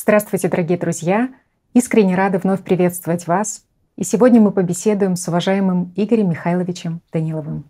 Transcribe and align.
Здравствуйте, 0.00 0.48
дорогие 0.48 0.78
друзья! 0.78 1.28
Искренне 1.74 2.14
рада 2.14 2.38
вновь 2.38 2.62
приветствовать 2.62 3.26
вас. 3.26 3.64
И 3.96 4.04
сегодня 4.04 4.40
мы 4.40 4.52
побеседуем 4.52 5.16
с 5.16 5.26
уважаемым 5.26 5.92
Игорем 5.96 6.30
Михайловичем 6.30 7.00
Даниловым. 7.12 7.64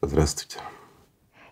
Здравствуйте. 0.00 0.56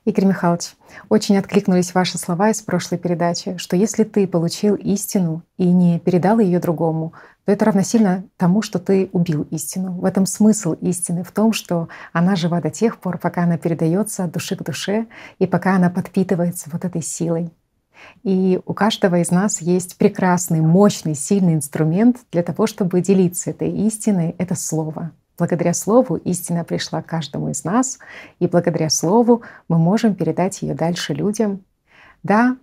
Игорь 0.06 0.24
Михайлович, 0.24 0.74
очень 1.10 1.36
откликнулись 1.36 1.92
ваши 1.92 2.16
слова 2.16 2.48
из 2.48 2.62
прошлой 2.62 2.96
передачи, 2.96 3.58
что 3.58 3.76
если 3.76 4.04
ты 4.04 4.26
получил 4.26 4.74
истину 4.74 5.42
и 5.58 5.66
не 5.66 6.00
передал 6.00 6.38
ее 6.38 6.60
другому, 6.60 7.12
то 7.44 7.52
это 7.52 7.66
равносильно 7.66 8.24
тому, 8.38 8.62
что 8.62 8.78
ты 8.78 9.10
убил 9.12 9.46
истину. 9.50 9.92
В 10.00 10.06
этом 10.06 10.24
смысл 10.24 10.72
истины, 10.80 11.24
в 11.24 11.30
том, 11.30 11.52
что 11.52 11.88
она 12.14 12.36
жива 12.36 12.62
до 12.62 12.70
тех 12.70 13.00
пор, 13.00 13.18
пока 13.18 13.42
она 13.42 13.58
передается 13.58 14.24
от 14.24 14.32
души 14.32 14.56
к 14.56 14.62
душе 14.62 15.08
и 15.38 15.46
пока 15.46 15.76
она 15.76 15.90
подпитывается 15.90 16.70
вот 16.72 16.86
этой 16.86 17.02
силой. 17.02 17.52
И 18.22 18.60
у 18.64 18.74
каждого 18.74 19.20
из 19.20 19.30
нас 19.30 19.60
есть 19.60 19.96
прекрасный, 19.96 20.60
мощный, 20.60 21.14
сильный 21.14 21.54
инструмент 21.54 22.18
для 22.32 22.42
того, 22.42 22.66
чтобы 22.66 23.00
делиться 23.00 23.50
этой 23.50 23.70
истиной— 23.70 24.34
это 24.38 24.54
слово. 24.54 25.12
Благодаря 25.38 25.74
слову 25.74 26.16
истина 26.16 26.64
пришла 26.64 27.02
каждому 27.02 27.50
из 27.50 27.64
нас, 27.64 27.98
и 28.38 28.46
благодаря 28.46 28.88
слову 28.88 29.42
мы 29.68 29.78
можем 29.78 30.14
передать 30.14 30.62
ее 30.62 30.74
дальше 30.74 31.12
людям. 31.12 31.62
Да, 32.22 32.56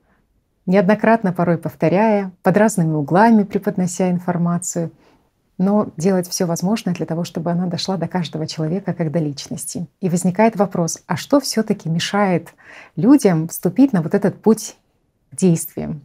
неоднократно 0.66 1.34
порой 1.34 1.57
повторяя, 1.57 2.31
под 2.41 2.57
разными 2.57 2.93
углами 2.93 3.43
преподнося 3.43 4.09
информацию, 4.09 4.91
но 5.59 5.91
делать 5.98 6.27
все 6.27 6.45
возможное 6.45 6.95
для 6.95 7.05
того, 7.05 7.23
чтобы 7.23 7.52
она 7.52 7.68
дошла 7.68 7.98
до 7.98 8.07
каждого 8.07 8.48
человека 8.48 8.93
как 8.93 9.12
до 9.12 9.20
личности. 9.20 9.88
И 10.02 10.09
возникает 10.09 10.55
вопрос, 10.55 11.04
а 11.05 11.15
что 11.15 11.40
все-таки 11.40 11.90
мешает 11.90 12.54
людям 12.95 13.48
вступить 13.48 13.93
на 13.93 14.02
вот 14.02 14.15
этот 14.15 14.41
путь 14.41 14.77
действиям. 15.35 16.01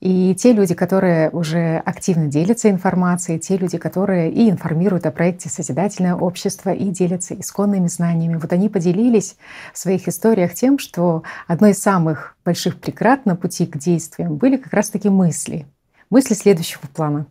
И 0.00 0.32
те 0.36 0.52
люди, 0.52 0.74
которые 0.74 1.28
уже 1.30 1.78
активно 1.78 2.28
делятся 2.28 2.70
информацией, 2.70 3.40
те 3.40 3.56
люди, 3.56 3.78
которые 3.78 4.30
и 4.30 4.48
информируют 4.48 5.06
о 5.06 5.10
проекте 5.10 5.48
«Созидательное 5.48 6.14
общество», 6.14 6.70
и 6.70 6.90
делятся 6.90 7.34
исконными 7.34 7.88
знаниями, 7.88 8.36
вот 8.36 8.52
они 8.52 8.68
поделились 8.68 9.36
в 9.72 9.78
своих 9.78 10.06
историях 10.06 10.54
тем, 10.54 10.78
что 10.78 11.24
одной 11.48 11.72
из 11.72 11.82
самых 11.82 12.36
больших 12.44 12.80
преград 12.80 13.26
на 13.26 13.34
пути 13.34 13.66
к 13.66 13.76
действиям 13.76 14.36
были 14.36 14.56
как 14.56 14.72
раз-таки 14.72 15.08
мысли. 15.08 15.66
Мысли 16.10 16.34
следующего 16.34 16.82
плана. 16.94 17.26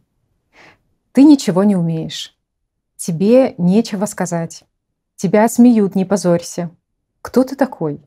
Ты 1.13 1.23
ничего 1.23 1.63
не 1.63 1.77
умеешь. 1.77 2.37
Тебе 2.97 3.55
нечего 3.57 4.05
сказать. 4.05 4.65
Тебя 5.15 5.47
смеют, 5.47 5.95
не 5.95 6.03
позорься. 6.03 6.69
Кто 7.21 7.43
ты 7.43 7.55
такой? 7.55 8.01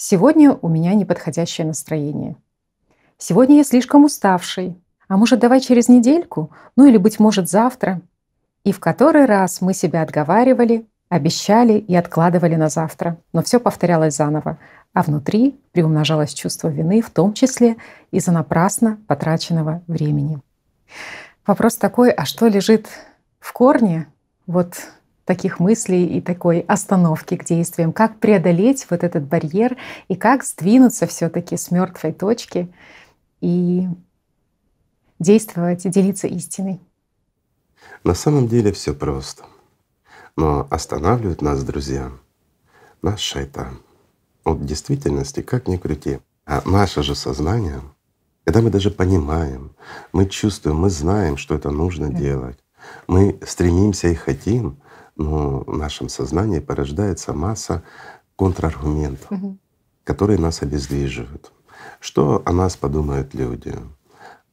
Сегодня 0.00 0.52
у 0.52 0.68
меня 0.68 0.94
неподходящее 0.94 1.66
настроение. 1.66 2.36
Сегодня 3.18 3.56
я 3.56 3.64
слишком 3.64 4.04
уставший. 4.04 4.80
А 5.08 5.16
может, 5.16 5.40
давай 5.40 5.60
через 5.60 5.88
недельку? 5.88 6.52
Ну 6.76 6.86
или, 6.86 6.98
быть 6.98 7.18
может, 7.18 7.50
завтра? 7.50 8.00
И 8.62 8.70
в 8.70 8.78
который 8.78 9.24
раз 9.24 9.60
мы 9.60 9.74
себя 9.74 10.02
отговаривали, 10.02 10.86
обещали 11.08 11.72
и 11.72 11.96
откладывали 11.96 12.54
на 12.54 12.68
завтра. 12.68 13.18
Но 13.32 13.42
все 13.42 13.58
повторялось 13.58 14.14
заново. 14.14 14.58
А 14.94 15.02
внутри 15.02 15.58
приумножалось 15.72 16.32
чувство 16.32 16.68
вины, 16.68 17.02
в 17.02 17.10
том 17.10 17.32
числе 17.32 17.76
из-за 18.12 18.30
напрасно 18.30 19.00
потраченного 19.08 19.82
времени. 19.88 20.38
Вопрос 21.44 21.74
такой, 21.74 22.12
а 22.12 22.24
что 22.24 22.46
лежит 22.46 22.86
в 23.40 23.52
корне 23.52 24.06
вот 24.46 24.76
таких 25.28 25.60
мыслей 25.60 26.06
и 26.06 26.22
такой 26.22 26.60
остановки 26.60 27.36
к 27.36 27.44
действиям, 27.44 27.92
как 27.92 28.18
преодолеть 28.18 28.86
вот 28.88 29.04
этот 29.04 29.24
барьер 29.24 29.76
и 30.08 30.14
как 30.16 30.42
сдвинуться 30.42 31.06
все-таки 31.06 31.58
с 31.58 31.70
мертвой 31.70 32.14
точки 32.14 32.72
и 33.42 33.86
действовать 35.18 35.84
и 35.84 35.90
делиться 35.90 36.28
истиной. 36.28 36.80
На 38.04 38.14
самом 38.14 38.48
деле 38.48 38.72
все 38.72 38.94
просто. 38.94 39.44
Но 40.34 40.66
останавливает 40.70 41.42
нас, 41.42 41.62
друзья, 41.62 42.10
наш 43.02 43.20
шайтан. 43.20 43.82
Вот 44.46 44.60
в 44.60 44.64
действительности, 44.64 45.42
как 45.42 45.68
ни 45.68 45.76
крути, 45.76 46.20
а 46.46 46.62
наше 46.64 47.02
же 47.02 47.14
сознание, 47.14 47.82
когда 48.44 48.62
мы 48.62 48.70
даже 48.70 48.90
понимаем, 48.90 49.72
мы 50.14 50.24
чувствуем, 50.24 50.78
мы 50.78 50.88
знаем, 50.88 51.36
что 51.36 51.54
это 51.54 51.70
нужно 51.70 52.08
делать, 52.08 52.58
мы 53.06 53.38
стремимся 53.46 54.08
и 54.08 54.14
хотим, 54.14 54.78
но 55.18 55.64
в 55.66 55.76
нашем 55.76 56.08
сознании 56.08 56.60
порождается 56.60 57.34
масса 57.34 57.82
контраргументов, 58.36 59.30
угу. 59.30 59.58
которые 60.04 60.38
нас 60.38 60.62
обездвиживают. 60.62 61.52
Что 62.00 62.42
о 62.46 62.52
нас 62.52 62.76
подумают 62.76 63.34
люди? 63.34 63.74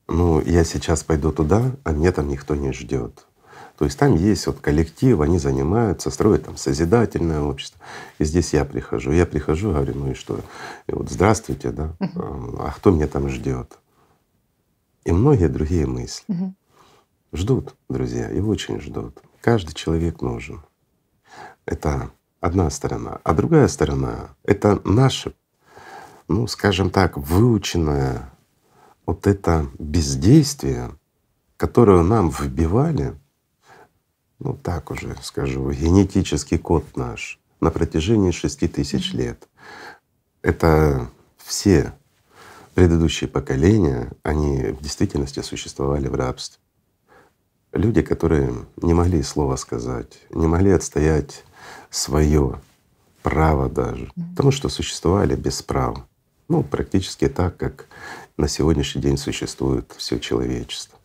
Ну, 0.07 0.41
я 0.41 0.63
сейчас 0.63 1.03
пойду 1.03 1.31
туда, 1.31 1.71
а 1.83 1.91
меня 1.91 2.11
там 2.11 2.27
никто 2.27 2.55
не 2.55 2.73
ждет. 2.73 3.25
То 3.77 3.85
есть 3.85 3.99
там 3.99 4.15
есть 4.15 4.47
вот 4.47 4.59
коллектив, 4.59 5.19
они 5.21 5.37
занимаются, 5.37 6.09
строят 6.09 6.45
там 6.45 6.57
созидательное 6.57 7.41
общество. 7.41 7.79
И 8.19 8.23
здесь 8.23 8.53
я 8.53 8.65
прихожу. 8.65 9.11
Я 9.11 9.25
прихожу, 9.25 9.71
говорю, 9.71 9.93
ну 9.95 10.11
и 10.11 10.13
что? 10.13 10.39
И 10.87 10.93
вот 10.93 11.09
здравствуйте, 11.09 11.71
да, 11.71 11.93
а 11.99 12.71
кто 12.75 12.91
меня 12.91 13.07
там 13.07 13.29
ждет? 13.29 13.77
И 15.03 15.11
многие 15.11 15.49
другие 15.49 15.85
мысли. 15.85 16.25
Ждут, 17.33 17.75
друзья, 17.89 18.31
и 18.31 18.39
очень 18.39 18.79
ждут. 18.79 19.21
Каждый 19.45 19.75
человек 19.75 20.23
нужен. 20.23 20.65
Это 21.67 22.09
одна 22.41 22.71
сторона. 22.71 23.21
А 23.23 23.35
другая 23.35 23.67
сторона— 23.67 24.35
это 24.43 24.81
наше, 24.83 25.35
ну, 26.27 26.47
скажем 26.47 26.89
так, 26.89 27.15
выученное 27.15 28.33
вот 29.05 29.27
это 29.27 29.67
бездействие, 29.77 30.97
которое 31.57 32.01
нам 32.01 32.31
вбивали, 32.31 33.13
ну 34.39 34.55
так 34.55 34.89
уже 34.89 35.15
скажу, 35.21 35.69
генетический 35.69 36.57
код 36.57 36.97
наш 36.97 37.39
на 37.61 37.69
протяжении 37.69 38.31
шести 38.31 38.67
тысяч 38.67 39.13
лет. 39.13 39.47
Это 40.41 41.11
все 41.37 41.93
предыдущие 42.73 43.27
поколения, 43.27 44.11
они 44.23 44.71
в 44.71 44.81
действительности 44.81 45.41
существовали 45.41 46.07
в 46.07 46.15
рабстве 46.15 46.64
люди, 47.75 48.01
которые 48.01 48.53
не 48.77 48.93
могли 48.93 49.21
слова 49.23 49.55
сказать, 49.57 50.19
не 50.31 50.47
могли 50.47 50.71
отстоять 50.71 51.43
свое 51.89 52.59
право 53.21 53.69
даже, 53.69 54.11
потому 54.31 54.51
что 54.51 54.69
существовали 54.69 55.35
без 55.35 55.61
прав. 55.61 55.97
Ну, 56.47 56.63
практически 56.63 57.27
так, 57.27 57.57
как 57.57 57.87
на 58.37 58.47
сегодняшний 58.47 59.01
день 59.01 59.17
существует 59.17 59.91
все 59.97 60.19
человечество. 60.19 60.97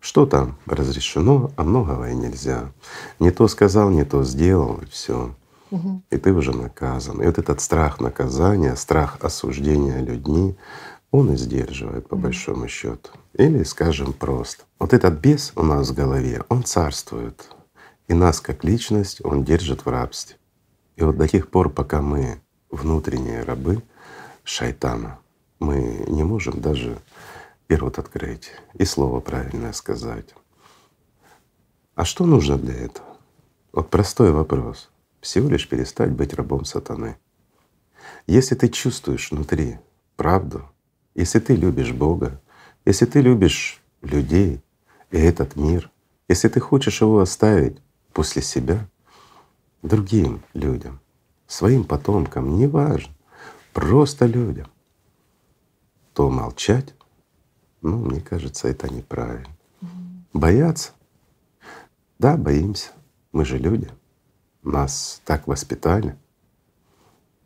Что-то 0.00 0.54
разрешено, 0.66 1.50
а 1.56 1.64
многого 1.64 2.10
и 2.10 2.14
нельзя. 2.14 2.72
Не 3.18 3.30
то 3.30 3.48
сказал, 3.48 3.90
не 3.90 4.04
то 4.04 4.24
сделал, 4.24 4.78
и 4.82 4.86
все. 4.86 5.34
И 6.10 6.18
ты 6.18 6.32
уже 6.32 6.52
наказан. 6.52 7.22
И 7.22 7.26
вот 7.26 7.38
этот 7.38 7.60
страх 7.60 7.98
наказания, 7.98 8.76
страх 8.76 9.18
осуждения 9.22 10.00
людьми, 10.00 10.54
он 11.12 11.32
и 11.32 11.36
сдерживает 11.36 12.08
по 12.08 12.16
большому 12.16 12.66
счету. 12.66 13.10
Или, 13.34 13.62
скажем 13.62 14.12
просто, 14.12 14.64
вот 14.78 14.92
этот 14.92 15.14
бес 15.20 15.52
у 15.54 15.62
нас 15.62 15.90
в 15.90 15.94
голове, 15.94 16.42
он 16.48 16.64
царствует, 16.64 17.48
и 18.08 18.14
нас 18.14 18.40
как 18.40 18.64
личность 18.64 19.24
он 19.24 19.44
держит 19.44 19.84
в 19.84 19.88
рабстве. 19.88 20.36
И 20.96 21.04
вот 21.04 21.16
до 21.16 21.28
тех 21.28 21.48
пор, 21.48 21.70
пока 21.70 22.02
мы 22.02 22.40
внутренние 22.70 23.42
рабы 23.42 23.82
шайтана, 24.42 25.18
мы 25.60 26.04
не 26.08 26.24
можем 26.24 26.60
даже 26.60 26.98
первый 27.66 27.92
открыть 27.92 28.50
и 28.74 28.84
слово 28.84 29.20
правильное 29.20 29.72
сказать. 29.72 30.34
А 31.94 32.04
что 32.04 32.24
нужно 32.24 32.58
для 32.58 32.74
этого? 32.74 33.06
Вот 33.72 33.90
простой 33.90 34.32
вопрос. 34.32 34.90
Всего 35.20 35.50
лишь 35.50 35.68
перестать 35.68 36.10
быть 36.10 36.34
рабом 36.34 36.64
сатаны. 36.64 37.16
Если 38.26 38.54
ты 38.54 38.68
чувствуешь 38.68 39.30
внутри 39.30 39.78
правду, 40.16 40.68
если 41.14 41.38
ты 41.38 41.54
любишь 41.54 41.92
Бога, 41.92 42.40
если 42.84 43.06
ты 43.06 43.20
любишь 43.20 43.82
людей 44.00 44.62
и 45.10 45.18
этот 45.18 45.56
мир, 45.56 45.90
если 46.28 46.48
ты 46.48 46.60
хочешь 46.60 47.00
его 47.00 47.20
оставить 47.20 47.78
после 48.12 48.42
себя 48.42 48.88
другим 49.82 50.42
людям, 50.54 51.00
своим 51.46 51.84
потомкам, 51.84 52.56
неважно, 52.56 53.14
просто 53.72 54.26
людям, 54.26 54.68
то 56.14 56.30
молчать, 56.30 56.94
ну, 57.80 57.98
мне 57.98 58.20
кажется, 58.20 58.68
это 58.68 58.92
неправильно. 58.92 59.56
Бояться? 60.32 60.92
Да, 62.18 62.36
боимся. 62.36 62.92
Мы 63.32 63.44
же 63.44 63.58
люди. 63.58 63.90
Нас 64.62 65.20
так 65.24 65.46
воспитали. 65.46 66.16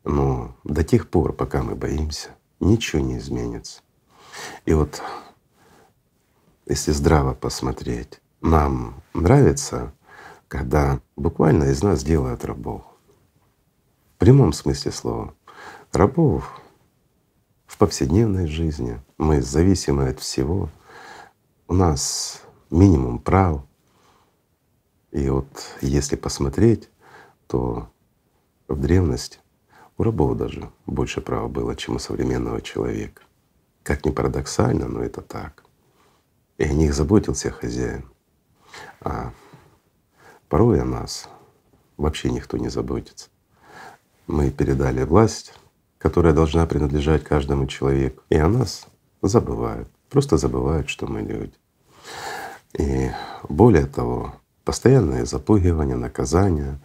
Но 0.05 0.55
до 0.63 0.85
тех 0.85 1.09
пор, 1.09 1.33
пока 1.33 1.63
мы 1.63 1.75
боимся, 1.75 2.31
ничего 2.61 3.03
не 3.03 3.19
изменится. 3.19 3.83
И 4.65 4.75
вот 4.75 5.03
если 6.67 6.93
здраво 6.93 7.35
посмотреть, 7.35 8.21
нам 8.41 9.03
нравится, 9.15 9.93
когда 10.49 11.01
буквально 11.17 11.65
из 11.65 11.83
нас 11.83 12.03
делают 12.03 12.45
рабов. 12.45 12.83
В 14.15 14.19
прямом 14.19 14.53
смысле 14.53 14.93
слова. 14.93 15.35
Рабов 15.93 16.61
в 17.67 17.79
повседневной 17.79 18.47
жизни, 18.47 19.01
мы 19.19 19.43
зависимы 19.43 20.09
от 20.09 20.21
всего, 20.21 20.69
у 21.69 21.75
нас 21.75 22.43
минимум 22.71 23.19
прав. 23.19 23.63
И 25.13 25.29
вот 25.29 25.47
если 25.81 26.17
посмотреть, 26.17 26.89
то 27.47 27.89
в 28.69 28.81
древности 28.81 29.39
у 29.99 30.03
рабов 30.03 30.37
даже 30.37 30.71
больше 30.87 31.21
права 31.21 31.49
было, 31.49 31.75
чем 31.75 31.97
у 31.97 31.99
современного 31.99 32.61
человека. 32.61 33.23
Как 33.83 34.05
ни 34.05 34.11
парадоксально, 34.11 34.89
но 34.89 35.03
это 35.03 35.23
так. 35.23 35.65
И 36.59 36.65
о 36.65 36.73
них 36.73 36.95
заботился 36.95 37.51
хозяин. 37.51 38.05
А 39.01 39.33
порой 40.49 40.81
о 40.81 40.85
нас 40.85 41.29
вообще 41.97 42.31
никто 42.31 42.57
не 42.57 42.69
заботится. 42.69 43.29
Мы 44.27 44.51
передали 44.51 45.03
власть, 45.05 45.55
которая 45.99 46.33
должна 46.33 46.67
принадлежать 46.67 47.25
каждому 47.25 47.67
человеку, 47.67 48.23
и 48.29 48.37
о 48.37 48.49
нас 48.49 48.87
забывают, 49.23 49.89
просто 50.11 50.37
забывают, 50.37 50.89
что 50.89 51.07
мы 51.07 51.21
люди. 51.21 51.55
И 52.73 53.11
более 53.49 53.87
того, 53.87 54.35
постоянное 54.67 55.25
запугивание, 55.25 55.97
наказание. 55.97 56.81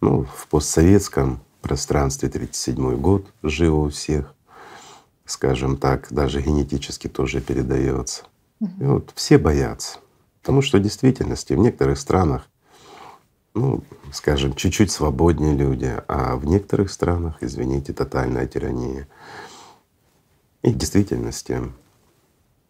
Ну, 0.00 0.24
в 0.24 0.48
постсоветском 0.48 1.40
пространстве 1.66 2.28
37 2.28 2.96
год 2.96 3.26
жил 3.42 3.80
у 3.80 3.88
всех, 3.88 4.32
скажем 5.24 5.76
так, 5.76 6.06
даже 6.12 6.40
генетически 6.40 7.08
тоже 7.08 7.40
передается. 7.40 8.22
И 8.60 8.84
вот 8.84 9.10
все 9.16 9.36
боятся, 9.36 9.98
потому 10.42 10.62
что 10.62 10.78
в 10.78 10.82
действительности 10.82 11.54
в 11.54 11.58
некоторых 11.58 11.98
странах, 11.98 12.48
ну, 13.54 13.82
скажем, 14.12 14.54
чуть-чуть 14.54 14.92
свободнее 14.92 15.56
люди, 15.56 15.92
а 16.06 16.36
в 16.36 16.46
некоторых 16.46 16.92
странах, 16.92 17.38
извините, 17.40 17.92
тотальная 17.92 18.46
тирания. 18.46 19.08
И 20.62 20.70
в 20.70 20.76
действительности 20.76 21.60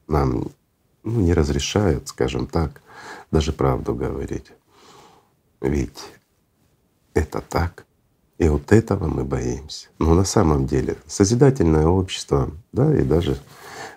нам 0.09 0.47
ну, 1.03 1.21
не 1.21 1.35
разрешают, 1.35 2.09
скажем 2.09 2.47
так, 2.47 2.81
даже 3.31 3.53
правду 3.53 3.95
говорить. 3.95 4.53
Ведь 5.61 6.03
это 7.13 7.43
так. 7.43 7.87
И 8.39 8.49
вот 8.49 8.71
этого 8.73 9.07
мы 9.07 9.25
боимся. 9.25 9.89
Но 9.99 10.15
на 10.15 10.25
самом 10.25 10.67
деле 10.67 10.97
созидательное 11.07 11.87
общество, 11.87 12.51
да, 12.73 12.95
и 12.95 13.03
даже 13.03 13.39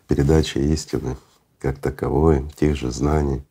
передача 0.07 0.59
истины 0.59 1.17
как 1.59 1.77
таковой, 1.77 2.45
тех 2.55 2.77
же 2.77 2.89
знаний, 2.89 3.43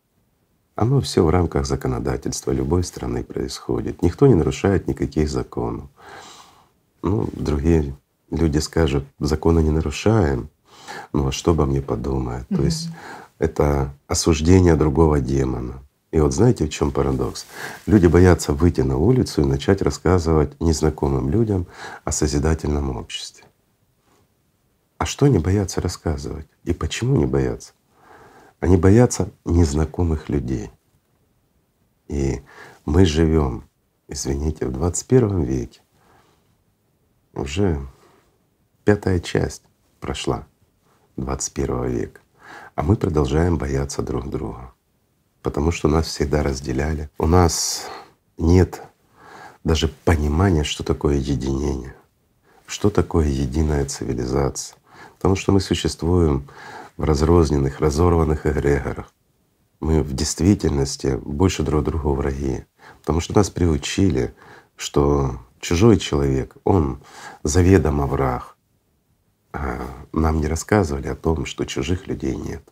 оно 0.75 1.01
все 1.01 1.23
в 1.25 1.31
рамках 1.31 1.67
законодательства 1.67 2.53
любой 2.53 2.85
страны 2.85 3.23
происходит. 3.23 4.01
Никто 4.01 4.27
не 4.27 4.35
нарушает 4.35 4.87
никаких 4.87 5.29
законов. 5.29 5.89
Ну, 7.03 7.29
другие 7.33 7.95
люди 8.31 8.59
скажут, 8.59 9.05
законы 9.19 9.61
не 9.61 9.71
нарушаем, 9.71 10.49
ну 11.13 11.29
а 11.29 11.33
что 11.33 11.51
обо 11.51 11.67
мне 11.67 11.83
подумают? 11.83 12.49
Mm-hmm. 12.49 12.57
То 12.57 12.63
есть 12.63 12.89
это 13.39 13.95
осуждение 14.07 14.77
другого 14.77 15.21
демона. 15.21 15.83
И 16.11 16.21
вот 16.21 16.33
знаете, 16.33 16.65
в 16.65 16.71
чем 16.71 16.91
парадокс? 16.91 17.47
Люди 17.87 18.07
боятся 18.07 18.55
выйти 18.55 18.81
на 18.81 18.97
улицу 18.97 19.43
и 19.43 19.45
начать 19.45 19.83
рассказывать 19.83 20.59
незнакомым 20.61 21.29
людям 21.29 21.67
о 22.05 22.13
созидательном 22.13 22.97
обществе. 22.97 23.45
А 24.97 25.05
что 25.05 25.27
они 25.27 25.39
боятся 25.39 25.81
рассказывать? 25.81 26.49
И 26.65 26.73
почему 26.73 27.17
не 27.17 27.27
боятся? 27.27 27.73
Они 28.59 28.77
боятся 28.77 29.31
незнакомых 29.45 30.31
людей. 30.31 30.71
И 32.09 32.43
мы 32.87 33.05
живем, 33.05 33.69
извините, 34.09 34.67
в 34.67 34.73
21 34.73 35.43
веке. 35.43 35.83
Уже 37.35 37.87
пятая 38.85 39.21
часть 39.21 39.63
прошла 40.01 40.47
21 41.19 41.87
века. 41.89 42.21
А 42.75 42.83
мы 42.83 42.97
продолжаем 42.97 43.59
бояться 43.59 44.03
друг 44.03 44.31
друга 44.31 44.73
потому 45.43 45.71
что 45.71 45.89
нас 45.89 46.07
всегда 46.07 46.43
разделяли. 46.43 47.11
У 47.19 47.27
нас 47.27 47.87
нет 48.37 48.83
даже 49.65 49.89
понимания, 50.05 50.65
что 50.65 50.85
такое 50.85 51.17
единение, 51.17 51.95
что 52.67 52.91
такое 52.91 53.27
единая 53.27 53.85
цивилизация. 53.87 54.79
Потому 55.17 55.37
что 55.37 55.53
мы 55.53 55.61
существуем 55.61 56.49
в 56.97 57.05
разрозненных, 57.05 57.81
разорванных 57.81 58.47
эгрегорах. 58.47 59.13
Мы 59.81 60.03
в 60.03 60.13
действительности 60.13 61.19
больше 61.25 61.63
друг 61.63 61.85
другу 61.85 62.15
враги, 62.15 62.65
потому 63.01 63.21
что 63.21 63.35
нас 63.35 63.51
приучили, 63.51 64.35
что 64.77 65.39
чужой 65.61 65.99
человек, 65.99 66.57
он 66.65 67.01
заведомо 67.43 68.07
враг. 68.07 68.57
А 69.53 69.81
нам 70.13 70.41
не 70.41 70.47
рассказывали 70.47 71.09
о 71.09 71.17
том, 71.17 71.47
что 71.47 71.65
чужих 71.65 72.07
людей 72.07 72.35
нет, 72.37 72.63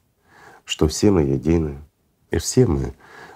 что 0.65 0.89
все 0.89 1.11
мы 1.11 1.23
едины, 1.23 1.79
и 2.31 2.39
все 2.39 2.67
мы 2.67 2.95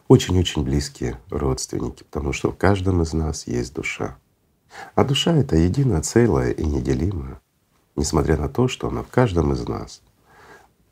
очень-очень 0.09 0.65
близкие 0.65 1.19
родственники, 1.31 2.03
потому 2.03 2.33
что 2.33 2.51
в 2.51 2.57
каждом 2.57 3.03
из 3.03 3.13
нас 3.13 3.47
есть 3.47 3.75
душа. 3.75 4.19
А 4.95 5.05
душа— 5.05 5.37
это 5.37 5.57
единое 5.57 6.03
целое 6.03 6.51
и 6.51 6.65
неделимое, 6.65 7.41
несмотря 7.97 8.37
на 8.37 8.49
то, 8.49 8.69
что 8.69 8.89
она 8.89 9.03
в 9.03 9.09
каждом 9.09 9.53
из 9.53 9.67
нас. 9.67 10.03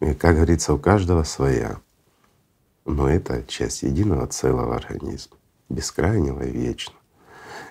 И, 0.00 0.14
как 0.14 0.36
говорится, 0.36 0.72
у 0.72 0.78
каждого 0.78 1.24
своя. 1.24 1.80
Но 2.84 3.08
это 3.08 3.42
часть 3.46 3.82
единого 3.82 4.26
целого 4.28 4.76
организма, 4.76 5.36
бескрайнего 5.68 6.42
и 6.42 6.50
вечного. 6.50 6.98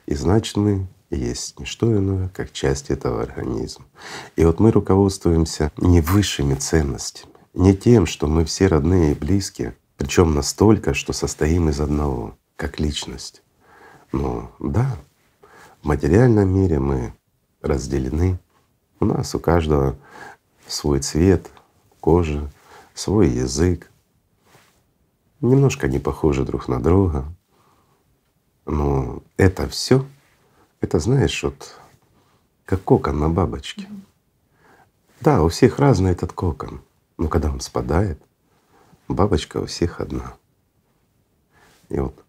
И 0.06 0.16
значит, 0.16 0.58
мы 0.58 0.88
есть 1.10 1.58
не 1.60 1.66
что 1.66 1.96
иное, 1.96 2.30
как 2.30 2.52
часть 2.52 2.90
этого 2.90 3.22
организма. 3.22 3.86
И 4.36 4.44
вот 4.44 4.60
мы 4.60 4.72
руководствуемся 4.72 5.72
не 5.78 6.02
высшими 6.02 6.56
ценностями, 6.56 7.34
не 7.54 7.76
тем, 7.76 8.06
что 8.06 8.28
мы 8.28 8.46
все 8.46 8.68
родные 8.68 9.14
и 9.14 9.16
близкие, 9.16 9.76
причем 9.98 10.34
настолько, 10.34 10.94
что 10.94 11.12
состоим 11.12 11.70
из 11.70 11.82
одного, 11.82 12.38
как 12.56 12.80
личность. 12.80 13.42
Но 14.12 14.52
да, 14.60 14.98
в 15.82 15.88
материальном 15.88 16.50
мире 16.50 16.80
мы 16.80 17.14
разделены. 17.62 18.40
У 19.00 19.06
нас 19.06 19.34
у 19.36 19.40
каждого 19.40 19.98
свой 20.68 21.00
цвет 21.00 21.50
кожи, 22.00 22.50
свой 22.94 23.30
язык. 23.30 23.90
Немножко 25.42 25.88
не 25.88 26.00
похожи 26.00 26.46
друг 26.46 26.68
на 26.68 26.82
друга. 26.82 27.26
Но 28.66 29.24
это 29.38 29.68
все, 29.68 30.06
это 30.82 31.00
знаешь, 31.00 31.44
вот 31.44 31.80
как 32.66 32.84
кокон 32.84 33.20
на 33.20 33.30
бабочке. 33.30 33.88
Да, 35.22 35.42
у 35.42 35.50
всех 35.50 35.80
разный 35.80 36.12
этот 36.12 36.34
кокон, 36.34 36.82
но 37.18 37.28
когда 37.28 37.50
он 37.50 37.62
спадает, 37.62 38.22
Бабочка 39.08 39.58
у 39.58 39.66
всех 39.66 40.02
одна. 40.02 40.36
И 41.90 42.00
вот 42.00 42.24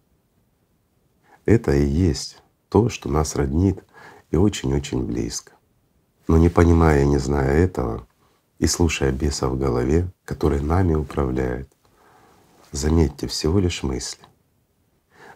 это 1.44 1.72
и 1.72 1.84
есть 1.84 2.42
то, 2.68 2.88
что 2.88 3.08
нас 3.08 3.34
роднит 3.34 3.82
и 4.30 4.36
очень-очень 4.36 5.04
близко. 5.04 5.52
Но 6.28 6.36
не 6.36 6.48
понимая 6.48 7.02
и 7.02 7.06
не 7.06 7.18
зная 7.18 7.52
этого, 7.52 8.06
и 8.58 8.66
слушая 8.66 9.12
беса 9.12 9.48
в 9.48 9.58
голове, 9.58 10.08
который 10.24 10.60
нами 10.60 10.94
управляет, 10.94 11.72
заметьте, 12.70 13.26
всего 13.26 13.58
лишь 13.58 13.82
мысли. 13.82 14.22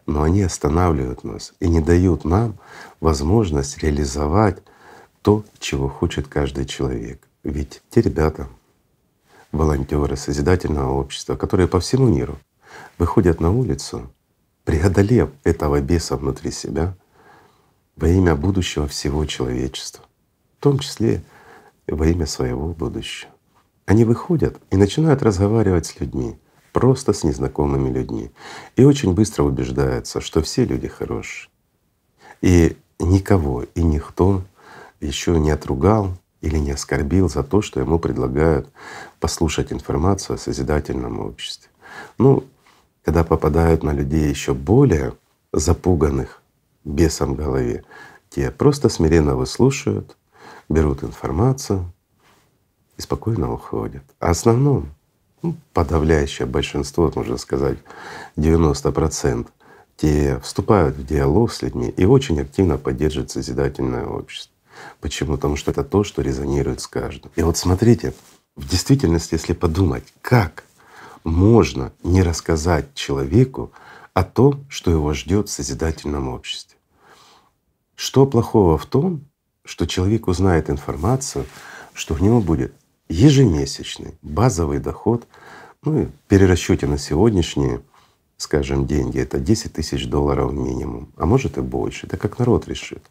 Но 0.06 0.22
они 0.22 0.42
останавливают 0.42 1.24
нас 1.24 1.54
и 1.60 1.68
не 1.68 1.80
дают 1.80 2.24
нам 2.24 2.58
возможность 3.00 3.78
реализовать 3.78 4.62
то, 5.22 5.44
чего 5.58 5.88
хочет 5.88 6.28
каждый 6.28 6.66
человек. 6.66 7.26
Ведь 7.42 7.82
те 7.90 8.00
ребята, 8.00 8.48
волонтеры 9.52 10.16
созидательного 10.16 10.92
общества, 10.92 11.36
которые 11.36 11.68
по 11.68 11.80
всему 11.80 12.08
миру 12.08 12.38
выходят 12.98 13.40
на 13.40 13.50
улицу, 13.50 14.10
преодолев 14.64 15.30
этого 15.44 15.80
беса 15.80 16.16
внутри 16.16 16.50
себя 16.50 16.96
во 17.96 18.08
имя 18.08 18.34
будущего 18.34 18.88
всего 18.88 19.24
человечества, 19.26 20.04
в 20.58 20.62
том 20.62 20.78
числе 20.78 21.22
во 21.86 22.06
имя 22.06 22.26
своего 22.26 22.68
будущего. 22.68 23.30
Они 23.86 24.04
выходят 24.04 24.58
и 24.70 24.76
начинают 24.76 25.22
разговаривать 25.22 25.86
с 25.86 26.00
людьми, 26.00 26.38
просто 26.72 27.12
с 27.12 27.24
незнакомыми 27.24 27.90
людьми, 27.90 28.30
и 28.76 28.84
очень 28.84 29.12
быстро 29.12 29.42
убеждаются, 29.42 30.20
что 30.20 30.40
все 30.42 30.64
люди 30.64 30.88
хорошие. 30.88 31.50
И 32.40 32.76
никого 32.98 33.64
и 33.74 33.82
никто 33.82 34.42
еще 35.00 35.38
не 35.38 35.50
отругал 35.50 36.16
или 36.42 36.58
не 36.58 36.72
оскорбил 36.72 37.30
за 37.30 37.42
то, 37.42 37.62
что 37.62 37.80
ему 37.80 37.98
предлагают 37.98 38.68
послушать 39.20 39.72
информацию 39.72 40.34
о 40.34 40.38
созидательном 40.38 41.20
обществе. 41.20 41.70
Ну, 42.18 42.44
когда 43.04 43.24
попадают 43.24 43.82
на 43.82 43.92
людей 43.92 44.28
еще 44.28 44.52
более 44.52 45.14
запуганных 45.52 46.42
бесом 46.84 47.34
в 47.34 47.36
голове, 47.36 47.84
те 48.28 48.50
просто 48.50 48.88
смиренно 48.88 49.36
выслушивают, 49.36 50.16
берут 50.68 51.04
информацию 51.04 51.90
и 52.96 53.02
спокойно 53.02 53.52
уходят. 53.52 54.02
А 54.18 54.30
основном, 54.30 54.90
ну, 55.42 55.56
подавляющее 55.72 56.46
большинство, 56.46 57.10
можно 57.14 57.36
сказать, 57.36 57.78
90%, 58.36 59.46
те 59.96 60.40
вступают 60.40 60.96
в 60.96 61.06
диалог 61.06 61.52
с 61.52 61.62
людьми 61.62 61.88
и 61.96 62.04
очень 62.04 62.40
активно 62.40 62.78
поддерживают 62.78 63.30
созидательное 63.30 64.06
общество. 64.06 64.52
Почему? 65.00 65.36
Потому 65.36 65.56
что 65.56 65.70
это 65.70 65.84
то, 65.84 66.04
что 66.04 66.22
резонирует 66.22 66.80
с 66.80 66.86
каждым. 66.86 67.30
И 67.36 67.42
вот 67.42 67.56
смотрите, 67.56 68.14
в 68.56 68.68
действительности, 68.68 69.34
если 69.34 69.52
подумать, 69.52 70.04
как 70.20 70.64
можно 71.24 71.92
не 72.02 72.22
рассказать 72.22 72.94
человеку 72.94 73.72
о 74.14 74.24
том, 74.24 74.64
что 74.68 74.90
его 74.90 75.14
ждет 75.14 75.48
в 75.48 75.52
созидательном 75.52 76.28
обществе. 76.28 76.76
Что 77.94 78.26
плохого 78.26 78.76
в 78.76 78.86
том, 78.86 79.24
что 79.64 79.86
человек 79.86 80.28
узнает 80.28 80.68
информацию, 80.70 81.46
что 81.94 82.14
у 82.14 82.18
него 82.18 82.40
будет 82.40 82.74
ежемесячный 83.08 84.14
базовый 84.22 84.78
доход, 84.78 85.26
ну 85.84 86.02
и 86.02 86.04
в 86.06 86.10
перерасчете 86.28 86.86
на 86.86 86.98
сегодняшние, 86.98 87.82
скажем, 88.36 88.86
деньги, 88.86 89.18
это 89.18 89.38
10 89.38 89.72
тысяч 89.72 90.06
долларов 90.06 90.52
минимум, 90.52 91.12
а 91.16 91.26
может 91.26 91.58
и 91.58 91.60
больше, 91.60 92.06
это 92.06 92.16
как 92.16 92.38
народ 92.38 92.66
решит. 92.68 93.02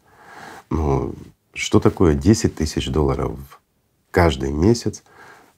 Но 0.70 1.12
что 1.54 1.80
такое 1.80 2.14
10 2.14 2.54
тысяч 2.54 2.88
долларов 2.90 3.60
каждый 4.10 4.50
месяц 4.50 5.02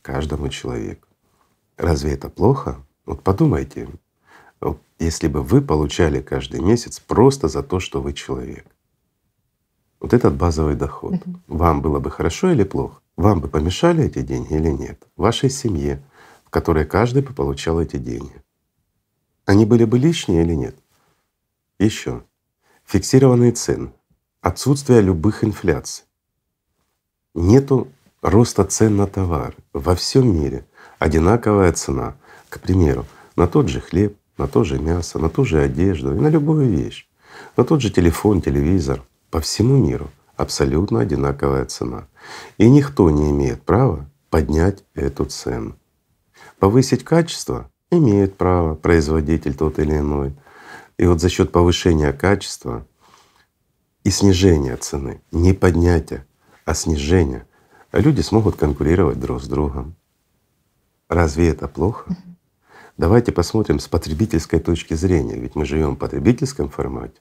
каждому 0.03 0.49
человеку? 0.49 1.07
Разве 1.77 2.13
это 2.13 2.29
плохо? 2.29 2.85
Вот 3.07 3.23
подумайте, 3.23 3.89
вот 4.61 4.81
если 4.99 5.29
бы 5.29 5.43
вы 5.43 5.61
получали 5.61 6.21
каждый 6.21 6.61
месяц 6.61 7.01
просто 7.01 7.49
за 7.49 7.63
то, 7.63 7.81
что 7.81 8.01
вы 8.01 8.13
человек. 8.13 8.67
Вот 10.01 10.13
этот 10.13 10.35
базовый 10.35 10.75
доход. 10.75 11.15
Угу. 11.15 11.41
Вам 11.49 11.81
было 11.81 11.99
бы 11.99 12.11
хорошо 12.11 12.51
или 12.51 12.65
плохо? 12.65 13.01
Вам 13.17 13.41
бы 13.41 13.49
помешали 13.49 14.05
эти 14.05 14.23
деньги 14.23 14.53
или 14.55 14.71
нет? 14.71 15.03
Вашей 15.17 15.49
семье, 15.49 16.03
в 16.45 16.51
которой 16.51 16.85
каждый 16.85 17.23
бы 17.23 17.33
получал 17.33 17.81
эти 17.81 17.97
деньги. 17.97 18.43
Они 19.47 19.65
были 19.65 19.85
бы 19.85 19.99
лишние 19.99 20.43
или 20.43 20.55
нет? 20.55 20.77
Еще. 21.79 22.23
Фиксированные 22.85 23.53
цены. 23.53 23.93
Отсутствие 24.45 25.01
любых 25.01 25.43
инфляций. 25.43 26.05
Нету 27.33 27.89
роста 28.21 28.65
цен 28.65 28.95
на 28.95 29.07
товары 29.07 29.55
во 29.73 29.95
всем 29.95 30.39
мире 30.39 30.67
одинаковая 30.99 31.73
цена, 31.73 32.15
к 32.51 32.61
примеру, 32.61 33.07
на 33.37 33.47
тот 33.47 33.71
же 33.71 33.81
хлеб, 33.81 34.19
на 34.37 34.47
то 34.47 34.63
же 34.63 34.79
мясо, 34.79 35.19
на 35.19 35.31
ту 35.31 35.47
же 35.47 35.63
одежду 35.63 36.15
и 36.15 36.21
на 36.21 36.29
любую 36.29 36.69
вещь, 36.69 37.09
на 37.57 37.65
тот 37.65 37.81
же 37.81 37.89
телефон, 37.89 38.43
телевизор 38.43 39.03
по 39.31 39.41
всему 39.41 39.79
миру 39.79 40.11
абсолютно 40.37 41.01
одинаковая 41.01 41.65
цена. 41.65 42.07
И 42.59 42.69
никто 42.69 43.11
не 43.11 43.31
имеет 43.31 43.63
права 43.63 44.11
поднять 44.29 44.85
эту 44.95 45.25
цену. 45.25 45.75
Повысить 46.59 47.03
качество 47.03 47.71
имеет 47.91 48.37
право 48.37 48.75
производитель 48.75 49.55
тот 49.55 49.79
или 49.79 49.97
иной. 49.97 50.35
И 50.99 51.07
вот 51.07 51.23
за 51.23 51.31
счет 51.31 51.51
повышения 51.51 52.13
качества 52.13 52.87
и 54.05 54.11
снижения 54.11 54.77
цены, 54.77 55.21
не 55.33 55.53
поднятия, 55.55 56.27
а 56.65 56.75
снижения, 56.75 57.47
люди 57.93 58.21
смогут 58.21 58.57
конкурировать 58.57 59.19
друг 59.19 59.43
с 59.43 59.49
другом. 59.49 59.97
Разве 61.09 61.49
это 61.49 61.69
плохо? 61.69 62.17
Давайте 62.97 63.33
посмотрим 63.33 63.81
с 63.81 63.89
потребительской 63.89 64.61
точки 64.61 64.95
зрения, 64.95 65.37
ведь 65.37 65.57
мы 65.57 65.65
живем 65.65 65.97
в 65.97 65.99
потребительском 65.99 66.69
формате, 66.69 67.21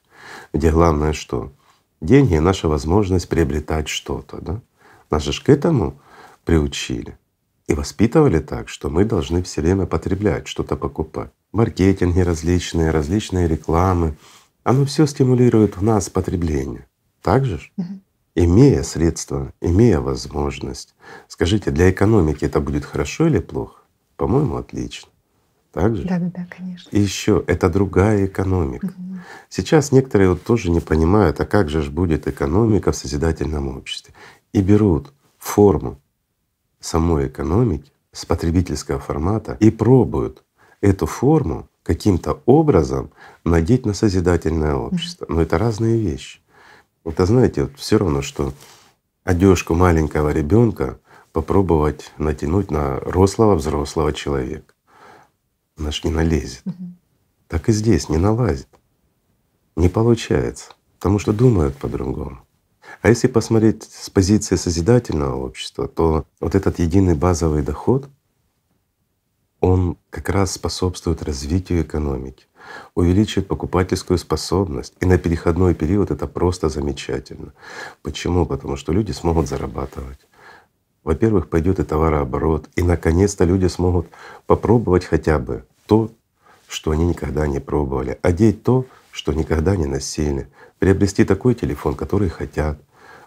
где 0.52 0.70
главное 0.70 1.12
что? 1.12 1.52
Деньги— 2.00 2.36
наша 2.38 2.68
возможность 2.68 3.28
приобретать 3.28 3.88
что-то. 3.88 4.40
Да? 4.40 4.60
Нас 5.10 5.22
же 5.24 5.42
к 5.42 5.48
этому 5.48 5.98
приучили 6.44 7.18
и 7.66 7.74
воспитывали 7.74 8.40
так, 8.40 8.68
что 8.68 8.90
мы 8.90 9.04
должны 9.04 9.42
все 9.42 9.62
время 9.62 9.86
потреблять, 9.86 10.46
что-то 10.46 10.76
покупать. 10.76 11.30
Маркетинги 11.52 12.20
различные, 12.20 12.90
различные 12.90 13.48
рекламы. 13.48 14.16
Оно 14.64 14.86
все 14.86 15.06
стимулирует 15.06 15.76
в 15.76 15.82
нас 15.82 16.08
потребление. 16.08 16.86
Так 17.22 17.44
же? 17.44 17.60
Угу. 17.76 18.00
Имея 18.34 18.82
средства, 18.82 19.52
имея 19.60 20.00
возможность. 20.00 20.94
Скажите, 21.28 21.70
для 21.70 21.90
экономики 21.90 22.46
это 22.46 22.60
будет 22.60 22.84
хорошо 22.84 23.28
или 23.28 23.38
плохо? 23.38 23.82
По-моему, 24.16 24.56
отлично. 24.56 25.10
Так 25.70 25.96
же? 25.96 26.04
Да, 26.04 26.18
да, 26.18 26.30
да, 26.34 26.46
конечно. 26.48 26.88
И 26.90 26.98
еще 26.98 27.44
это 27.46 27.68
другая 27.68 28.26
экономика. 28.26 28.86
Угу. 28.86 29.18
Сейчас 29.50 29.92
некоторые 29.92 30.30
вот 30.30 30.42
тоже 30.42 30.70
не 30.70 30.80
понимают, 30.80 31.40
а 31.40 31.46
как 31.46 31.68
же 31.68 31.82
ж 31.82 31.90
будет 31.90 32.26
экономика 32.26 32.92
в 32.92 32.96
созидательном 32.96 33.76
обществе. 33.76 34.14
И 34.52 34.62
берут 34.62 35.12
форму 35.38 36.00
самой 36.80 37.28
экономики 37.28 37.92
с 38.12 38.24
потребительского 38.24 38.98
формата 38.98 39.56
и 39.60 39.70
пробуют 39.70 40.42
эту 40.80 41.06
форму 41.06 41.68
каким-то 41.84 42.40
образом 42.46 43.12
надеть 43.44 43.86
на 43.86 43.94
созидательное 43.94 44.74
общество. 44.74 45.26
Но 45.28 45.42
это 45.42 45.58
разные 45.58 45.96
вещи. 45.98 46.40
Это 47.04 47.26
знаете, 47.26 47.64
вот 47.64 47.72
все 47.76 47.98
равно, 47.98 48.22
что 48.22 48.52
одежку 49.22 49.74
маленького 49.74 50.30
ребенка 50.30 50.98
попробовать 51.32 52.12
натянуть 52.18 52.70
на 52.70 52.98
рослого 53.00 53.54
взрослого 53.54 54.12
человека. 54.12 54.74
Она 55.78 55.90
ж 55.90 56.04
не 56.04 56.10
налезет. 56.10 56.62
Угу. 56.64 56.74
Так 57.48 57.68
и 57.68 57.72
здесь 57.72 58.08
не 58.08 58.16
налазит. 58.16 58.68
Не 59.76 59.88
получается, 59.88 60.72
потому 60.98 61.18
что 61.18 61.32
думают 61.32 61.76
по-другому. 61.76 62.38
А 63.02 63.08
если 63.08 63.26
посмотреть 63.26 63.82
с 63.82 64.08
позиции 64.08 64.56
созидательного 64.56 65.36
общества, 65.36 65.88
то 65.88 66.24
вот 66.40 66.54
этот 66.54 66.78
единый 66.78 67.14
базовый 67.14 67.62
доход, 67.62 68.08
он 69.64 69.96
как 70.10 70.28
раз 70.28 70.52
способствует 70.52 71.22
развитию 71.22 71.82
экономики, 71.82 72.44
увеличивает 72.94 73.48
покупательскую 73.48 74.18
способность. 74.18 74.92
И 75.00 75.06
на 75.06 75.16
переходной 75.16 75.74
период 75.74 76.10
это 76.10 76.26
просто 76.26 76.68
замечательно. 76.68 77.54
Почему? 78.02 78.44
Потому 78.44 78.76
что 78.76 78.92
люди 78.92 79.12
смогут 79.12 79.48
зарабатывать 79.48 80.18
во-первых, 81.02 81.50
пойдет 81.50 81.78
и 81.80 81.84
товарооборот, 81.84 82.70
и 82.76 82.82
наконец-то 82.82 83.44
люди 83.44 83.66
смогут 83.66 84.06
попробовать 84.46 85.04
хотя 85.04 85.38
бы 85.38 85.66
то, 85.86 86.10
что 86.66 86.92
они 86.92 87.04
никогда 87.04 87.46
не 87.46 87.60
пробовали, 87.60 88.18
одеть 88.22 88.62
то, 88.62 88.86
что 89.10 89.34
никогда 89.34 89.76
не 89.76 89.84
носили, 89.84 90.48
приобрести 90.78 91.24
такой 91.24 91.54
телефон, 91.54 91.94
который 91.94 92.30
хотят, 92.30 92.78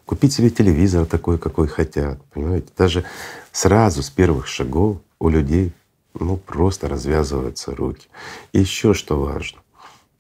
купить 0.08 0.34
себе 0.34 0.50
телевизор 0.50 1.06
такой, 1.06 1.38
какой 1.38 1.68
хотят. 1.68 2.20
Понимаете, 2.34 2.70
даже 2.76 3.06
сразу 3.52 4.02
с 4.02 4.10
первых 4.10 4.48
шагов 4.48 4.98
у 5.20 5.30
людей 5.30 5.72
ну 6.20 6.38
просто 6.38 6.88
развязываются 6.88 7.76
руки. 7.76 8.08
И 8.52 8.60
еще 8.60 8.94
что 8.94 9.20
важно, 9.20 9.60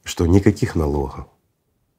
что 0.03 0.25
никаких 0.25 0.75
налогов. 0.75 1.25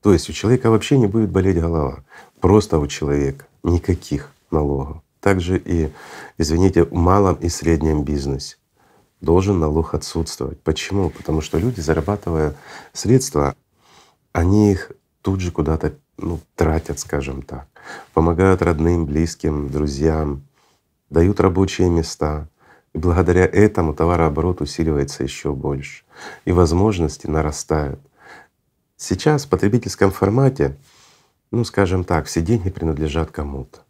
То 0.03 0.13
есть 0.13 0.31
у 0.31 0.33
человека 0.33 0.71
вообще 0.71 0.99
не 0.99 1.07
будет 1.07 1.31
болеть 1.31 1.61
голова. 1.61 2.05
Просто 2.41 2.79
у 2.79 2.87
человека 2.87 3.47
никаких 3.63 4.33
налогов. 4.51 5.03
Также 5.21 5.59
и, 5.59 5.91
извините, 6.39 6.85
в 6.85 6.93
малом 6.93 7.35
и 7.37 7.49
среднем 7.49 8.05
бизнесе 8.05 8.57
должен 9.21 9.59
налог 9.59 9.95
отсутствовать. 9.95 10.61
Почему? 10.63 11.11
Потому 11.11 11.41
что 11.41 11.59
люди, 11.59 11.81
зарабатывая 11.81 12.55
средства, 12.93 13.57
они 14.33 14.73
их 14.73 14.93
тут 15.23 15.41
же 15.41 15.51
куда-то 15.51 15.95
ну, 16.17 16.41
тратят, 16.55 17.01
скажем 17.01 17.43
так, 17.43 17.67
помогают 18.13 18.63
родным, 18.63 19.07
близким, 19.07 19.69
друзьям, 19.69 20.43
дают 21.11 21.41
рабочие 21.41 21.91
места. 21.91 22.49
И 22.99 23.01
благодаря 23.01 23.45
этому 23.45 23.95
товарооборот 23.95 24.61
усиливается 24.61 25.23
еще 25.23 25.53
больше, 25.53 26.03
и 26.45 26.51
возможности 26.51 27.29
нарастают. 27.29 28.01
Сейчас 28.97 29.45
в 29.45 29.49
потребительском 29.49 30.11
формате, 30.11 30.77
ну 31.53 31.63
скажем 31.63 32.03
так, 32.03 32.27
все 32.27 32.41
деньги 32.41 32.71
принадлежат 32.71 33.31
кому-то. 33.31 33.83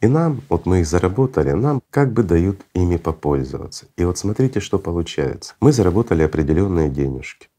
И 0.00 0.06
нам, 0.06 0.40
вот 0.48 0.64
мы 0.64 0.80
их 0.80 0.86
заработали, 0.86 1.50
нам 1.50 1.82
как 1.90 2.14
бы 2.14 2.22
дают 2.22 2.62
ими 2.72 2.96
попользоваться. 2.96 3.84
И 3.98 4.04
вот 4.06 4.16
смотрите, 4.16 4.60
что 4.60 4.78
получается. 4.78 5.56
Мы 5.60 5.70
заработали 5.70 6.22
определенные 6.22 6.88
денежки. 6.88 7.50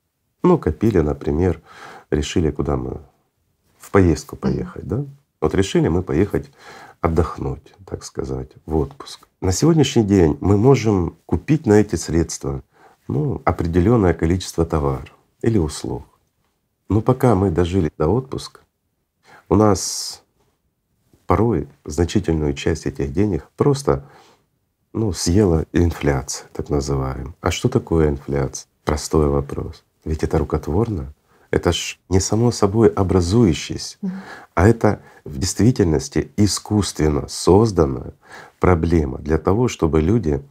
Ну, 0.42 0.58
копили, 0.58 1.02
например, 1.02 1.62
решили, 2.10 2.50
куда 2.50 2.78
мы 2.78 2.98
в 3.78 3.92
поездку 3.92 4.38
поехать, 4.38 4.88
да? 4.88 5.06
Вот 5.40 5.54
решили 5.54 5.88
мы 5.88 6.02
поехать 6.02 6.50
отдохнуть, 7.00 7.76
так 7.86 8.04
сказать, 8.04 8.50
в 8.66 8.76
отпуск. 8.78 9.28
На 9.46 9.52
сегодняшний 9.52 10.02
день 10.02 10.40
мы 10.42 10.58
можем 10.58 11.18
купить 11.28 11.68
на 11.68 11.74
эти 11.74 11.96
средства 11.98 12.64
ну, 13.08 13.44
определенное 13.46 14.16
количество 14.16 14.66
товаров 14.66 15.14
или 15.44 15.60
услуг. 15.60 16.04
Но 16.90 17.00
пока 17.00 17.36
мы 17.36 17.52
дожили 17.52 17.92
до 17.96 18.08
отпуска, 18.08 18.62
у 19.48 19.54
нас 19.56 20.24
порой 21.28 21.68
значительную 21.84 22.56
часть 22.56 22.88
этих 22.88 23.14
денег 23.14 23.48
просто 23.56 24.10
ну, 24.94 25.14
съела 25.14 25.68
инфляция, 25.74 26.48
так 26.52 26.72
называемая. 26.72 27.36
А 27.40 27.52
что 27.52 27.70
такое 27.70 28.10
инфляция? 28.10 28.68
Простой 28.84 29.28
вопрос. 29.28 29.84
Ведь 30.06 30.24
это 30.24 30.40
рукотворно. 30.40 31.14
Это 31.52 31.72
ж 31.72 32.00
не 32.10 32.20
само 32.20 32.50
собой 32.50 32.90
образующийся, 32.90 33.98
mm-hmm. 34.02 34.12
а 34.56 34.68
это 34.68 35.02
в 35.24 35.38
действительности 35.38 36.32
искусственно 36.36 37.28
созданная 37.28 38.14
проблема 38.60 39.18
для 39.20 39.38
того, 39.38 39.68
чтобы 39.68 40.02
люди 40.02 40.42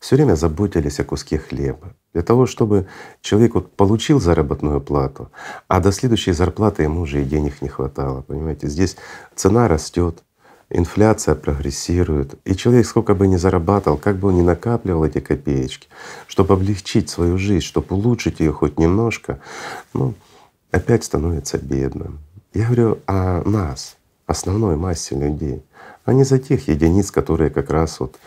все 0.00 0.16
время 0.16 0.34
заботились 0.34 0.98
о 0.98 1.04
куске 1.04 1.38
хлеба, 1.38 1.94
Для 2.14 2.22
того, 2.22 2.46
чтобы 2.46 2.86
человек 3.20 3.54
вот 3.54 3.76
получил 3.76 4.18
заработную 4.18 4.80
плату, 4.80 5.30
а 5.68 5.80
до 5.80 5.92
следующей 5.92 6.32
зарплаты 6.32 6.84
ему 6.84 7.02
уже 7.02 7.22
и 7.22 7.24
денег 7.26 7.60
не 7.60 7.68
хватало. 7.68 8.22
Понимаете, 8.22 8.66
здесь 8.68 8.96
цена 9.34 9.68
растет, 9.68 10.22
инфляция 10.70 11.34
прогрессирует, 11.34 12.34
и 12.46 12.56
человек 12.56 12.86
сколько 12.86 13.14
бы 13.14 13.28
ни 13.28 13.36
зарабатывал, 13.36 13.98
как 13.98 14.16
бы 14.16 14.28
он 14.28 14.38
ни 14.38 14.42
накапливал 14.42 15.04
эти 15.04 15.20
копеечки, 15.20 15.88
чтобы 16.26 16.54
облегчить 16.54 17.10
свою 17.10 17.36
жизнь, 17.36 17.64
чтобы 17.64 17.94
улучшить 17.94 18.40
ее 18.40 18.52
хоть 18.52 18.78
немножко, 18.78 19.38
ну, 19.92 20.14
опять 20.70 21.04
становится 21.04 21.58
бедным. 21.58 22.20
Я 22.54 22.66
говорю 22.66 22.98
о 23.06 23.42
нас, 23.44 23.96
основной 24.26 24.76
массе 24.76 25.14
людей, 25.14 25.62
а 26.10 26.12
не 26.12 26.24
за 26.24 26.40
тех 26.40 26.66
единиц, 26.66 27.12
которые 27.12 27.50
как 27.50 27.70
раз 27.70 28.00
вот 28.00 28.18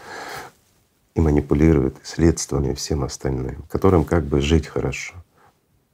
и 1.15 1.19
манипулируют 1.19 1.97
средствами 2.01 2.71
и 2.71 2.75
всем 2.75 3.03
остальным, 3.03 3.65
которым 3.69 4.05
как 4.05 4.23
бы 4.23 4.39
жить 4.39 4.67
хорошо. 4.67 5.15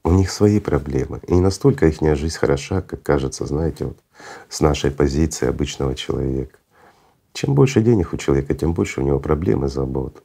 У 0.04 0.12
них 0.12 0.30
свои 0.30 0.60
проблемы. 0.60 1.20
И 1.28 1.34
не 1.34 1.42
настолько 1.42 1.88
их 1.88 2.00
жизнь 2.16 2.38
хороша, 2.38 2.84
как 2.84 3.02
кажется, 3.02 3.48
знаете, 3.48 3.86
вот 3.86 3.98
с 4.50 4.62
нашей 4.62 4.92
позиции 4.92 5.48
обычного 5.48 5.96
человека. 5.96 6.60
Чем 7.34 7.56
больше 7.56 7.82
денег 7.82 8.14
у 8.14 8.18
человека, 8.18 8.54
тем 8.54 8.74
больше 8.74 9.02
у 9.02 9.04
него 9.04 9.20
проблем 9.20 9.66
и 9.66 9.68
забот. 9.68 10.22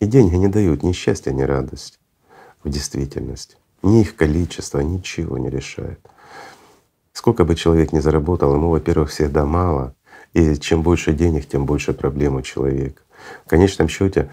И 0.00 0.06
деньги 0.06 0.36
не 0.36 0.48
дают 0.48 0.82
ни 0.82 0.92
счастья, 0.92 1.30
ни 1.30 1.42
радости 1.42 1.98
в 2.64 2.70
действительности. 2.70 3.56
Ни 3.82 4.00
их 4.00 4.16
количество 4.16 4.80
ничего 4.80 5.36
не 5.36 5.50
решает. 5.50 6.00
Сколько 7.12 7.44
бы 7.44 7.54
человек 7.54 7.92
ни 7.92 8.00
заработал, 8.00 8.54
ему, 8.54 8.70
во-первых, 8.70 9.10
всегда 9.10 9.44
мало, 9.44 9.94
и 10.36 10.54
чем 10.56 10.82
больше 10.82 11.14
денег, 11.14 11.46
тем 11.46 11.64
больше 11.64 11.94
проблем 11.94 12.36
у 12.36 12.42
человека. 12.42 13.00
В 13.46 13.48
конечном 13.48 13.88
счете, 13.88 14.30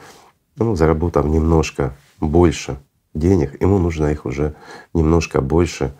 ну, 0.57 0.75
заработав 0.75 1.25
немножко 1.25 1.95
больше 2.19 2.77
денег, 3.13 3.61
ему 3.61 3.77
нужно 3.77 4.07
их 4.07 4.25
уже 4.25 4.53
немножко 4.93 5.39
больше, 5.39 5.95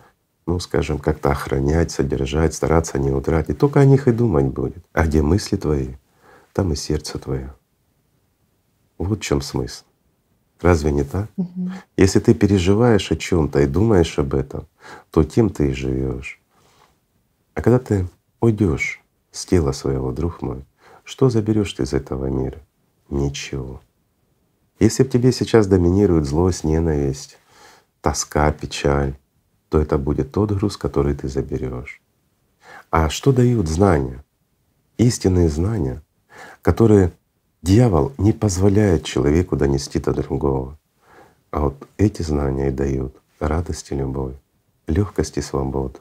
ну, 0.46 0.60
скажем, 0.60 0.98
как-то 0.98 1.30
охранять, 1.30 1.90
содержать, 1.90 2.52
стараться 2.52 2.98
не 2.98 3.10
утратить. 3.10 3.56
Только 3.56 3.80
о 3.80 3.86
них 3.86 4.06
и 4.06 4.12
думать 4.12 4.44
будет. 4.44 4.84
А 4.92 5.06
где 5.06 5.22
мысли 5.22 5.56
твои, 5.56 5.94
там 6.52 6.74
и 6.74 6.76
сердце 6.76 7.18
твое. 7.18 7.54
Вот 8.98 9.20
в 9.20 9.22
чем 9.22 9.40
смысл. 9.40 9.84
Разве 10.60 10.92
не 10.92 11.04
так? 11.04 11.30
Мгм. 11.38 11.72
Если 11.96 12.20
ты 12.20 12.34
переживаешь 12.34 13.10
о 13.10 13.16
чем-то 13.16 13.60
и 13.60 13.66
думаешь 13.66 14.18
об 14.18 14.34
этом, 14.34 14.66
то 15.10 15.24
тем 15.24 15.48
ты 15.48 15.70
и 15.70 15.72
живешь. 15.72 16.42
А 17.54 17.62
когда 17.62 17.78
ты 17.78 18.06
уйдешь 18.40 19.00
с 19.34 19.44
тела 19.46 19.72
своего, 19.72 20.12
друг 20.12 20.42
мой, 20.42 20.64
что 21.02 21.28
заберешь 21.28 21.72
ты 21.72 21.82
из 21.82 21.92
этого 21.92 22.26
мира? 22.26 22.60
Ничего. 23.10 23.82
Если 24.78 25.02
в 25.02 25.10
тебе 25.10 25.32
сейчас 25.32 25.66
доминирует 25.66 26.24
злость, 26.24 26.62
ненависть, 26.62 27.36
тоска, 28.00 28.52
печаль, 28.52 29.16
то 29.70 29.80
это 29.80 29.98
будет 29.98 30.30
тот 30.30 30.52
груз, 30.52 30.76
который 30.76 31.14
ты 31.14 31.28
заберешь. 31.28 32.00
А 32.90 33.08
что 33.10 33.32
дают 33.32 33.68
знания? 33.68 34.24
Истинные 34.98 35.48
знания, 35.48 36.00
которые 36.62 37.12
дьявол 37.60 38.12
не 38.18 38.32
позволяет 38.32 39.04
человеку 39.04 39.56
донести 39.56 39.98
до 39.98 40.12
другого. 40.12 40.78
А 41.50 41.60
вот 41.60 41.88
эти 41.96 42.22
знания 42.22 42.68
и 42.68 42.72
дают 42.72 43.16
радость 43.40 43.90
и 43.90 43.96
любовь, 43.96 44.36
легкость 44.86 45.38
и 45.38 45.42
свободу. 45.42 45.98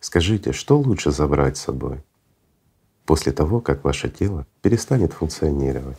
Скажите, 0.00 0.52
что 0.52 0.78
лучше 0.78 1.10
забрать 1.10 1.58
с 1.58 1.64
собой 1.64 2.02
после 3.04 3.32
того, 3.32 3.60
как 3.60 3.84
ваше 3.84 4.08
тело 4.08 4.46
перестанет 4.60 5.12
функционировать? 5.12 5.98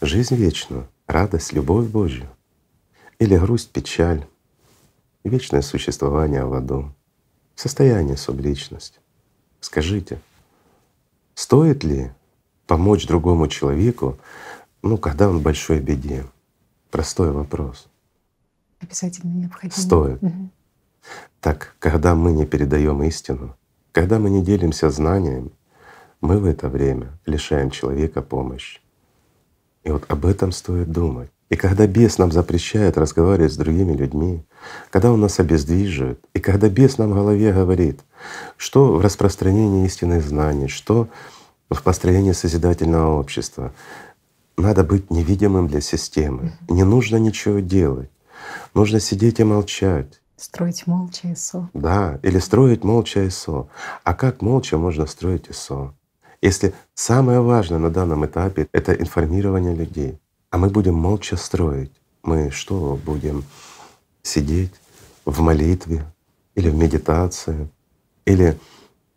Жизнь 0.00 0.34
вечную, 0.34 0.88
радость, 1.06 1.52
любовь 1.52 1.86
Божью 1.86 2.28
или 3.18 3.36
грусть, 3.36 3.70
печаль, 3.70 4.26
вечное 5.24 5.62
существование 5.62 6.44
в 6.44 6.54
аду, 6.54 6.92
состояние 7.54 8.16
субличности. 8.16 8.98
Скажите, 9.60 10.20
стоит 11.34 11.84
ли 11.84 12.10
помочь 12.66 13.06
другому 13.06 13.46
человеку, 13.46 14.18
ну, 14.82 14.98
когда 14.98 15.28
он 15.28 15.38
в 15.38 15.42
большой 15.42 15.78
беде? 15.78 16.26
Простой 16.90 17.30
вопрос. 17.30 17.86
Обязательно 18.80 19.30
необходимо. 19.30 19.80
Стоит. 19.80 20.20
Мгм. 20.20 20.50
Так, 21.40 21.74
когда 21.78 22.14
мы 22.14 22.32
не 22.32 22.46
передаем 22.46 23.02
истину, 23.04 23.56
когда 23.92 24.18
мы 24.18 24.30
не 24.30 24.42
делимся 24.42 24.90
знаниями, 24.90 25.50
мы 26.22 26.38
в 26.38 26.46
это 26.46 26.68
время 26.68 27.18
лишаем 27.26 27.70
человека 27.70 28.22
помощи. 28.22 28.80
И 29.84 29.90
вот 29.90 30.04
об 30.08 30.24
этом 30.24 30.52
стоит 30.52 30.90
думать. 30.90 31.30
И 31.50 31.56
когда 31.56 31.86
бес 31.86 32.16
нам 32.16 32.32
запрещает 32.32 32.96
разговаривать 32.96 33.52
с 33.52 33.56
другими 33.56 33.94
людьми, 33.94 34.42
когда 34.90 35.12
он 35.12 35.20
нас 35.20 35.38
обездвиживает, 35.38 36.24
и 36.32 36.40
когда 36.40 36.70
бес 36.70 36.96
нам 36.96 37.10
в 37.10 37.14
голове 37.14 37.52
говорит, 37.52 38.00
что 38.56 38.94
в 38.94 39.00
распространении 39.02 39.84
истинных 39.84 40.24
знаний, 40.24 40.68
что 40.68 41.08
в 41.68 41.82
построении 41.82 42.32
созидательного 42.32 43.18
общества, 43.18 43.72
надо 44.56 44.84
быть 44.84 45.10
невидимым 45.10 45.66
для 45.66 45.80
системы. 45.80 46.52
Не 46.68 46.84
нужно 46.84 47.16
ничего 47.16 47.58
делать. 47.58 48.10
Нужно 48.74 49.00
сидеть 49.00 49.40
и 49.40 49.44
молчать. 49.44 50.20
Строить 50.36 50.86
молча 50.86 51.32
ИСО. 51.32 51.68
Да, 51.74 52.18
или 52.22 52.38
строить 52.38 52.84
молча 52.84 53.26
ИСО. 53.26 53.68
А 54.04 54.14
как 54.14 54.40
молча 54.40 54.78
можно 54.78 55.06
строить 55.06 55.50
ИСО? 55.50 55.94
Если 56.42 56.74
самое 56.94 57.40
важное 57.40 57.78
на 57.78 57.88
данном 57.88 58.26
этапе— 58.26 58.68
это 58.72 58.92
информирование 58.92 59.74
людей, 59.74 60.18
а 60.50 60.58
мы 60.58 60.68
будем 60.68 60.94
молча 60.94 61.36
строить, 61.36 61.92
мы 62.24 62.50
что, 62.50 62.98
будем 63.04 63.44
сидеть 64.22 64.72
в 65.24 65.40
молитве 65.40 66.04
или 66.56 66.68
в 66.68 66.74
медитации, 66.74 67.68
или, 68.24 68.58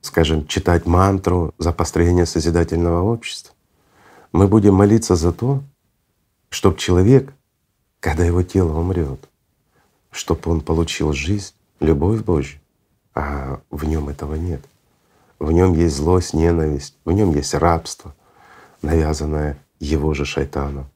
скажем, 0.02 0.46
читать 0.46 0.86
мантру 0.86 1.54
за 1.58 1.74
построение 1.74 2.28
созидательного 2.28 3.02
общества? 3.02 3.56
Мы 4.32 4.48
будем 4.48 4.76
молиться 4.76 5.16
за 5.16 5.34
то, 5.34 5.64
чтобы 6.50 6.78
человек, 6.78 7.34
когда 8.00 8.24
его 8.24 8.44
тело 8.44 8.78
умрет, 8.78 9.20
чтобы 10.12 10.52
он 10.52 10.62
получил 10.62 11.12
жизнь, 11.12 11.54
любовь 11.80 12.22
Божью, 12.22 12.60
а 13.16 13.62
в 13.72 13.84
нем 13.86 14.10
этого 14.10 14.36
нет. 14.36 14.62
В 15.40 15.52
нем 15.52 15.74
есть 15.74 15.96
злость, 15.96 16.34
ненависть, 16.34 16.98
в 17.04 17.12
нем 17.12 17.32
есть 17.32 17.54
рабство, 17.54 18.16
навязанное 18.82 19.58
его 19.80 20.14
же 20.14 20.26
шайтаном. 20.26 20.90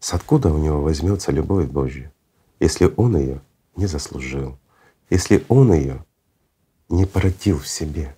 С 0.00 0.12
откуда 0.12 0.52
у 0.52 0.58
него 0.58 0.82
возьмется 0.82 1.32
любовь 1.32 1.66
Божья, 1.66 2.12
если 2.60 2.92
он 2.96 3.16
ее 3.16 3.40
не 3.76 3.86
заслужил, 3.86 4.58
если 5.08 5.44
он 5.48 5.72
ее 5.72 6.04
не 6.88 7.06
породил 7.06 7.58
в 7.58 7.66
себе, 7.66 8.16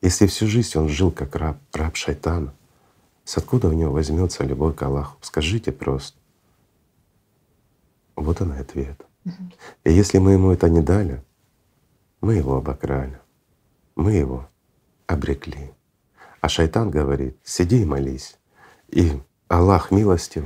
если 0.00 0.26
всю 0.26 0.46
жизнь 0.46 0.78
он 0.78 0.88
жил 0.88 1.10
как 1.10 1.36
раб, 1.36 1.58
раб 1.72 1.96
шайтана, 1.96 2.54
с 3.24 3.36
откуда 3.36 3.68
у 3.68 3.72
него 3.72 3.92
возьмется 3.92 4.44
любовь 4.44 4.76
к 4.76 4.82
Аллаху? 4.82 5.18
Скажите 5.20 5.72
просто. 5.72 6.16
Вот 8.14 8.40
он 8.40 8.54
и 8.54 8.58
ответ. 8.58 9.04
И 9.84 9.92
если 9.92 10.18
мы 10.18 10.32
ему 10.32 10.52
это 10.52 10.70
не 10.70 10.80
дали, 10.80 11.22
мы 12.20 12.34
его 12.34 12.56
обокрали, 12.56 13.18
мы 13.96 14.12
его 14.12 14.48
обрекли. 15.06 15.72
А 16.40 16.48
шайтан 16.48 16.90
говорит, 16.90 17.36
сиди 17.42 17.82
и 17.82 17.84
молись. 17.84 18.36
И 18.88 19.20
Аллах 19.48 19.90
милостив, 19.90 20.44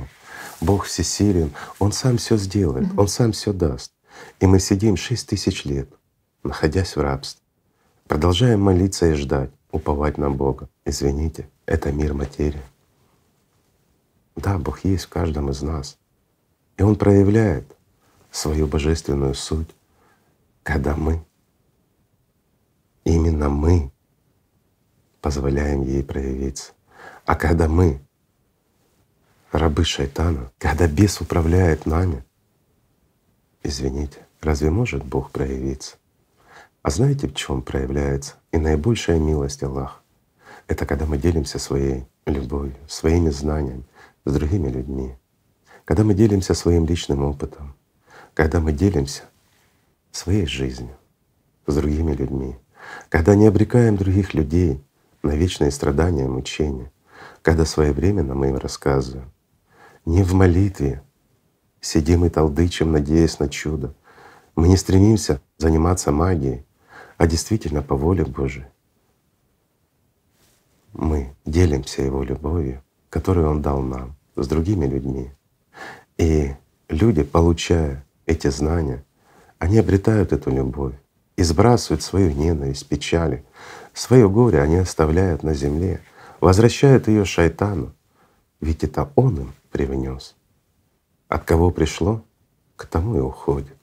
Бог 0.59 0.85
всесилен, 0.85 1.51
Он 1.79 1.91
сам 1.91 2.17
все 2.17 2.37
сделает. 2.37 2.87
Он 2.97 3.07
сам 3.07 3.33
все 3.33 3.53
даст. 3.53 3.91
И 4.39 4.47
мы 4.47 4.59
сидим 4.59 4.97
шесть 4.97 5.27
тысяч 5.29 5.65
лет, 5.65 5.89
находясь 6.43 6.95
в 6.95 7.01
рабстве, 7.01 7.41
продолжаем 8.07 8.61
молиться 8.61 9.07
и 9.07 9.13
ждать, 9.13 9.51
уповать 9.71 10.17
на 10.17 10.29
Бога. 10.29 10.69
Извините, 10.85 11.49
это 11.65 11.91
мир 11.91 12.13
материи. 12.13 12.61
Да, 14.35 14.57
Бог 14.57 14.83
есть 14.83 15.05
в 15.05 15.09
каждом 15.09 15.49
из 15.49 15.61
нас. 15.61 15.97
И 16.77 16.83
Он 16.83 16.95
проявляет 16.95 17.65
свою 18.31 18.67
божественную 18.67 19.33
суть, 19.33 19.69
когда 20.63 20.95
мы, 20.95 21.23
именно 23.03 23.49
мы 23.49 23.91
позволяем 25.21 25.83
ей 25.83 26.03
проявиться. 26.03 26.73
А 27.25 27.35
когда 27.35 27.67
мы 27.67 28.01
рабы 29.51 29.83
шайтана, 29.83 30.51
когда 30.57 30.87
бес 30.87 31.21
управляет 31.21 31.85
нами, 31.85 32.23
извините, 33.63 34.25
разве 34.41 34.69
может 34.69 35.03
Бог 35.03 35.31
проявиться? 35.31 35.97
А 36.81 36.89
знаете, 36.89 37.27
в 37.27 37.35
чем 37.35 37.61
проявляется 37.61 38.35
и 38.51 38.57
наибольшая 38.57 39.19
милость 39.19 39.61
Аллаха? 39.61 39.99
Это 40.67 40.85
когда 40.85 41.05
мы 41.05 41.17
делимся 41.17 41.59
своей 41.59 42.05
любовью, 42.25 42.75
своими 42.87 43.29
знаниями 43.29 43.83
с 44.25 44.33
другими 44.33 44.69
людьми, 44.69 45.15
когда 45.85 46.03
мы 46.03 46.13
делимся 46.13 46.53
своим 46.53 46.85
личным 46.85 47.23
опытом, 47.23 47.75
когда 48.33 48.59
мы 48.59 48.71
делимся 48.71 49.23
своей 50.11 50.45
жизнью 50.45 50.95
с 51.67 51.75
другими 51.75 52.13
людьми, 52.13 52.57
когда 53.09 53.35
не 53.35 53.47
обрекаем 53.47 53.97
других 53.97 54.33
людей 54.33 54.83
на 55.23 55.31
вечные 55.31 55.71
страдания 55.71 56.25
и 56.25 56.29
мучения, 56.29 56.91
когда 57.41 57.65
своевременно 57.65 58.35
мы 58.35 58.49
им 58.49 58.57
рассказываем, 58.57 59.31
не 60.05 60.23
в 60.23 60.33
молитве 60.33 61.01
сидим 61.79 62.25
и 62.25 62.29
толдычим, 62.29 62.91
надеясь 62.91 63.39
на 63.39 63.49
чудо. 63.49 63.93
Мы 64.55 64.67
не 64.67 64.77
стремимся 64.77 65.41
заниматься 65.57 66.11
магией, 66.11 66.65
а 67.17 67.27
действительно 67.27 67.81
по 67.81 67.95
воле 67.95 68.25
Божией. 68.25 68.65
Мы 70.93 71.33
делимся 71.45 72.01
Его 72.01 72.23
любовью, 72.23 72.83
которую 73.09 73.49
Он 73.49 73.61
дал 73.61 73.81
нам 73.81 74.15
с 74.35 74.47
другими 74.47 74.85
людьми. 74.85 75.31
И 76.17 76.53
люди, 76.89 77.23
получая 77.23 78.05
эти 78.25 78.47
знания, 78.47 79.03
они 79.57 79.77
обретают 79.77 80.33
эту 80.33 80.51
любовь 80.51 80.95
и 81.41 81.43
сбрасывают 81.43 82.03
свою 82.03 82.29
ненависть, 82.29 82.87
печали, 82.87 83.43
свое 83.95 84.29
горе 84.29 84.61
они 84.61 84.75
оставляют 84.75 85.41
на 85.41 85.55
земле, 85.55 85.99
возвращают 86.39 87.07
ее 87.07 87.25
шайтану, 87.25 87.95
ведь 88.59 88.83
это 88.83 89.11
он 89.15 89.39
им 89.39 89.53
привнес. 89.71 90.35
От 91.29 91.43
кого 91.43 91.71
пришло, 91.71 92.23
к 92.75 92.85
тому 92.85 93.17
и 93.17 93.21
уходит. 93.21 93.75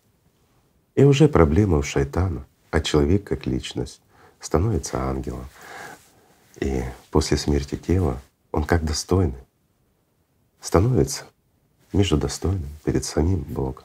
И 0.95 1.03
уже 1.03 1.27
проблема 1.27 1.79
у 1.79 1.83
шайтана, 1.83 2.47
а 2.71 2.81
человек 2.81 3.25
как 3.25 3.45
личность 3.45 4.01
становится 4.39 5.03
ангелом. 5.03 5.45
И 6.61 6.85
после 7.11 7.37
смерти 7.37 7.75
тела 7.75 8.21
он 8.53 8.63
как 8.63 8.85
достойный 8.85 9.43
становится 10.61 11.25
между 11.93 12.17
достойным 12.19 12.71
перед 12.85 13.05
самим 13.05 13.41
Богом. 13.41 13.83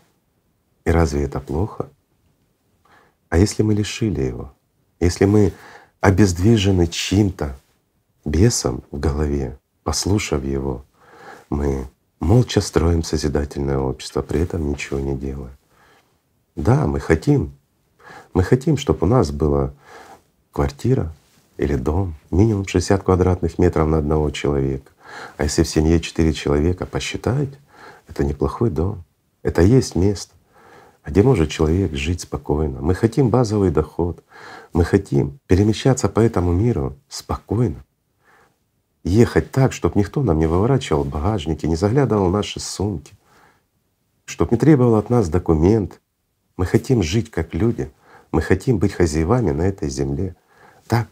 И 0.86 0.92
разве 0.92 1.24
это 1.24 1.40
плохо? 1.40 1.90
А 3.34 3.38
если 3.40 3.64
мы 3.64 3.74
лишили 3.74 4.22
его, 4.22 4.54
если 5.00 5.26
мы 5.26 5.54
обездвижены 6.02 6.86
чьим-то 6.86 7.56
бесом 8.26 8.84
в 8.92 9.00
голове, 9.00 9.58
послушав 9.84 10.44
его, 10.44 10.86
мы 11.50 11.88
молча 12.20 12.62
строим 12.62 13.02
созидательное 13.02 13.80
общество, 13.80 14.22
при 14.22 14.42
этом 14.42 14.70
ничего 14.70 15.00
не 15.00 15.18
делая. 15.18 15.58
Да, 16.56 16.86
мы 16.86 17.00
хотим, 17.00 17.58
мы 18.36 18.44
хотим, 18.44 18.78
чтобы 18.78 19.08
у 19.08 19.10
нас 19.10 19.32
была 19.32 19.74
квартира 20.52 21.12
или 21.58 21.76
дом, 21.76 22.14
минимум 22.30 22.68
60 22.68 23.02
квадратных 23.02 23.58
метров 23.58 23.88
на 23.88 23.98
одного 23.98 24.30
человека. 24.30 24.92
А 25.38 25.46
если 25.46 25.64
в 25.64 25.68
семье 25.68 26.00
четыре 26.02 26.34
человека, 26.34 26.86
посчитайте, 26.86 27.58
это 28.08 28.24
неплохой 28.24 28.70
дом, 28.70 29.04
это 29.42 29.64
есть 29.64 29.96
место, 29.96 30.36
где 31.06 31.22
может 31.22 31.50
человек 31.50 31.94
жить 31.94 32.22
спокойно. 32.22 32.82
Мы 32.82 32.96
хотим 32.96 33.30
базовый 33.30 33.72
доход, 33.72 34.24
мы 34.72 34.86
хотим 34.86 35.40
перемещаться 35.48 36.10
по 36.10 36.20
этому 36.20 36.54
миру 36.54 36.98
спокойно, 37.10 37.84
ехать 39.04 39.52
так, 39.52 39.74
чтобы 39.74 40.00
никто 40.00 40.24
нам 40.24 40.40
не 40.40 40.48
выворачивал 40.48 41.04
багажники, 41.04 41.66
не 41.66 41.76
заглядывал 41.76 42.30
в 42.30 42.32
наши 42.32 42.60
сумки, 42.60 43.14
чтобы 44.26 44.52
не 44.52 44.58
требовал 44.58 44.96
от 44.96 45.10
нас 45.10 45.30
документ. 45.30 46.00
Мы 46.56 46.66
хотим 46.66 47.04
жить 47.04 47.30
как 47.30 47.54
люди, 47.54 47.92
мы 48.32 48.42
хотим 48.42 48.78
быть 48.78 48.94
хозяевами 48.94 49.52
на 49.52 49.64
этой 49.64 49.90
земле, 49.90 50.36
так, 50.88 51.08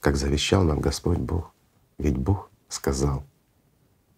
как 0.00 0.16
завещал 0.16 0.62
нам 0.62 0.80
Господь 0.80 1.18
Бог. 1.18 1.52
Ведь 1.98 2.16
Бог 2.16 2.50
сказал, 2.68 3.24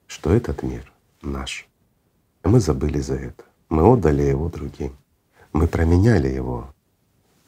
что 0.07 0.33
этот 0.35 0.63
мир 0.63 0.93
наш. 1.23 1.67
И 2.45 2.49
мы 2.49 2.61
забыли 2.61 3.01
за 3.01 3.15
это. 3.15 3.45
Мы 3.71 3.85
отдали 3.85 4.23
его 4.23 4.49
другим. 4.49 4.97
Мы 5.53 5.69
променяли 5.69 6.29
его 6.29 6.75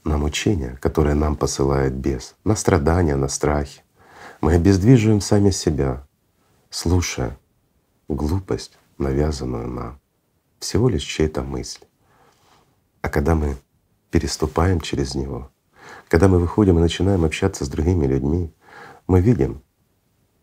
на 0.04 0.18
мучения, 0.18 0.78
которые 0.80 1.14
нам 1.16 1.36
посылает 1.36 1.94
бес, 1.94 2.36
на 2.44 2.54
страдания, 2.54 3.16
на 3.16 3.28
страхи. 3.28 3.82
Мы 4.40 4.54
обездвиживаем 4.54 5.20
сами 5.20 5.50
себя, 5.50 6.06
слушая 6.70 7.36
глупость, 8.08 8.78
навязанную 8.98 9.68
нам, 9.68 10.00
всего 10.60 10.88
лишь 10.88 11.02
чьей-то 11.02 11.42
мысли. 11.42 11.86
А 13.00 13.08
когда 13.08 13.34
мы 13.34 13.56
переступаем 14.10 14.80
через 14.80 15.16
него, 15.16 15.50
когда 16.08 16.28
мы 16.28 16.38
выходим 16.38 16.78
и 16.78 16.82
начинаем 16.82 17.24
общаться 17.24 17.64
с 17.64 17.68
другими 17.68 18.06
людьми, 18.06 18.52
мы 19.08 19.20
видим, 19.20 19.60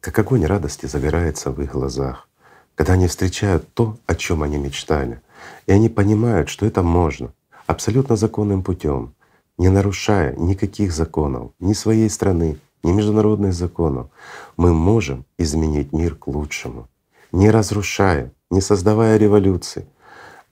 как 0.02 0.20
огонь 0.20 0.46
радости 0.46 0.88
загорается 0.88 1.52
в 1.52 1.62
их 1.62 1.72
глазах, 1.72 2.28
когда 2.76 2.94
они 2.94 3.08
встречают 3.08 3.74
то, 3.74 3.98
о 4.08 4.16
чем 4.16 4.44
они 4.44 4.58
мечтали, 4.58 5.22
и 5.68 5.72
они 5.72 5.90
понимают, 5.90 6.50
что 6.50 6.66
это 6.66 6.84
можно 6.84 7.34
абсолютно 7.68 8.16
законным 8.16 8.64
путем, 8.64 9.14
не 9.58 9.70
нарушая 9.70 10.36
никаких 10.36 10.92
законов, 10.92 11.52
ни 11.60 11.74
своей 11.74 12.10
страны, 12.10 12.58
ни 12.84 12.92
международных 12.92 13.54
законов, 13.54 14.10
мы 14.58 14.74
можем 14.74 15.26
изменить 15.38 15.92
мир 15.92 16.16
к 16.16 16.28
лучшему, 16.28 16.88
не 17.32 17.52
разрушая, 17.52 18.32
не 18.50 18.62
создавая 18.62 19.18
революции, 19.18 19.86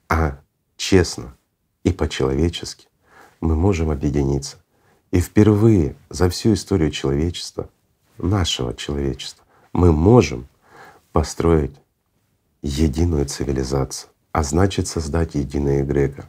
а 0.08 0.38
честно 0.76 1.34
и 1.84 1.92
по-человечески 1.92 2.86
мы 3.40 3.56
можем 3.56 3.90
объединиться. 3.90 4.58
И 5.10 5.20
впервые 5.20 5.96
за 6.10 6.28
всю 6.28 6.52
историю 6.52 6.90
человечества, 6.90 7.70
нашего 8.18 8.74
человечества, 8.74 9.44
мы 9.72 9.90
можем 9.90 10.46
построить 11.12 11.74
единую 12.62 13.24
цивилизацию, 13.26 14.10
а 14.38 14.44
значит 14.44 14.86
создать 14.86 15.34
единый 15.34 15.82
эгрегор. 15.82 16.28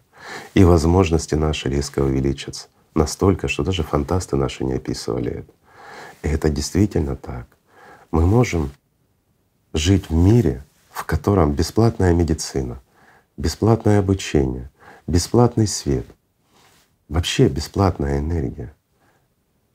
И 0.55 0.63
возможности 0.63 1.35
наши 1.35 1.69
резко 1.69 1.99
увеличатся 1.99 2.67
настолько, 2.95 3.47
что 3.47 3.63
даже 3.63 3.83
фантасты 3.83 4.35
наши 4.35 4.63
не 4.63 4.73
описывали 4.73 5.31
это. 5.31 5.53
И 6.23 6.27
это 6.27 6.49
действительно 6.49 7.15
так. 7.15 7.45
Мы 8.09 8.25
можем 8.25 8.71
жить 9.73 10.09
в 10.09 10.13
мире, 10.15 10.63
в 10.89 11.05
котором 11.05 11.53
бесплатная 11.53 12.11
медицина, 12.15 12.81
бесплатное 13.37 13.99
обучение, 13.99 14.71
бесплатный 15.05 15.67
свет, 15.67 16.07
вообще 17.09 17.47
бесплатная 17.47 18.17
энергия. 18.17 18.73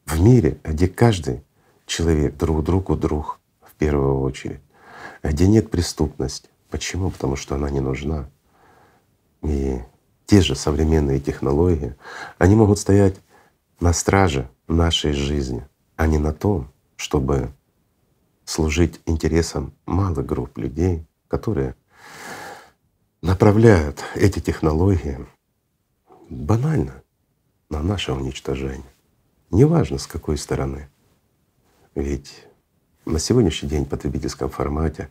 В 0.06 0.20
мире, 0.20 0.58
где 0.64 0.88
каждый 0.88 1.44
человек 1.86 2.36
друг 2.36 2.64
другу 2.64 2.96
друг 2.96 3.38
в 3.62 3.74
первую 3.74 4.18
очередь, 4.22 4.60
где 5.22 5.46
нет 5.46 5.70
преступности. 5.70 6.48
Почему? 6.74 7.08
Потому 7.08 7.36
что 7.36 7.54
она 7.54 7.70
не 7.70 7.78
нужна. 7.78 8.28
И 9.42 9.78
те 10.26 10.40
же 10.40 10.56
современные 10.56 11.20
технологии, 11.20 11.94
они 12.36 12.56
могут 12.56 12.80
стоять 12.80 13.14
на 13.78 13.92
страже 13.92 14.50
нашей 14.66 15.12
жизни, 15.12 15.64
а 15.94 16.08
не 16.08 16.18
на 16.18 16.32
том, 16.32 16.72
чтобы 16.96 17.52
служить 18.44 19.00
интересам 19.06 19.72
малых 19.86 20.26
групп 20.26 20.58
людей, 20.58 21.06
которые 21.28 21.76
направляют 23.22 24.02
эти 24.16 24.40
технологии 24.40 25.24
банально 26.28 27.04
на 27.70 27.84
наше 27.84 28.12
уничтожение. 28.12 28.82
Неважно 29.52 29.98
с 29.98 30.08
какой 30.08 30.36
стороны. 30.36 30.88
Ведь 31.94 32.48
на 33.04 33.20
сегодняшний 33.20 33.68
день 33.68 33.84
в 33.84 33.90
потребительском 33.90 34.50
формате 34.50 35.08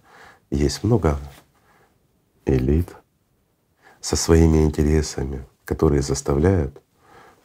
есть 0.52 0.84
много 0.84 1.18
элит 2.46 2.90
со 4.02 4.16
своими 4.16 4.64
интересами, 4.64 5.46
которые 5.66 6.02
заставляют 6.02 6.82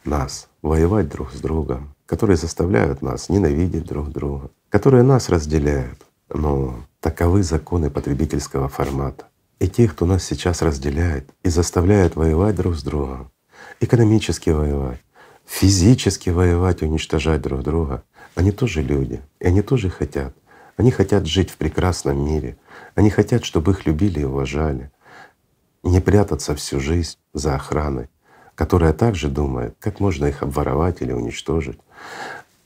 нас 0.03 0.49
воевать 0.61 1.09
друг 1.09 1.31
с 1.31 1.39
другом, 1.39 1.95
которые 2.05 2.37
заставляют 2.37 3.01
нас 3.01 3.29
ненавидеть 3.29 3.85
друг 3.85 4.09
друга, 4.09 4.49
которые 4.69 5.03
нас 5.03 5.29
разделяют. 5.29 5.99
Но 6.31 6.83
таковы 6.99 7.43
законы 7.43 7.89
потребительского 7.89 8.67
формата. 8.67 9.25
И 9.59 9.67
те, 9.67 9.87
кто 9.87 10.05
нас 10.05 10.23
сейчас 10.23 10.61
разделяет 10.61 11.29
и 11.43 11.49
заставляет 11.49 12.15
воевать 12.15 12.55
друг 12.55 12.75
с 12.75 12.83
другом, 12.83 13.31
экономически 13.79 14.51
воевать, 14.51 15.01
физически 15.45 16.29
воевать, 16.29 16.81
уничтожать 16.81 17.41
друг 17.41 17.63
друга, 17.63 18.03
они 18.35 18.51
тоже 18.51 18.81
люди, 18.81 19.21
и 19.39 19.47
они 19.47 19.61
тоже 19.61 19.89
хотят. 19.89 20.33
Они 20.77 20.91
хотят 20.91 21.25
жить 21.25 21.49
в 21.49 21.57
прекрасном 21.57 22.23
мире, 22.23 22.57
они 22.95 23.09
хотят, 23.09 23.45
чтобы 23.45 23.71
их 23.71 23.85
любили 23.85 24.21
и 24.21 24.25
уважали, 24.25 24.91
не 25.83 26.01
прятаться 26.01 26.55
всю 26.55 26.79
жизнь 26.79 27.17
за 27.33 27.55
охраной, 27.55 28.09
которая 28.55 28.93
также 28.93 29.29
думает, 29.29 29.75
как 29.79 29.99
можно 29.99 30.25
их 30.25 30.43
обворовать 30.43 31.01
или 31.01 31.11
уничтожить. 31.11 31.79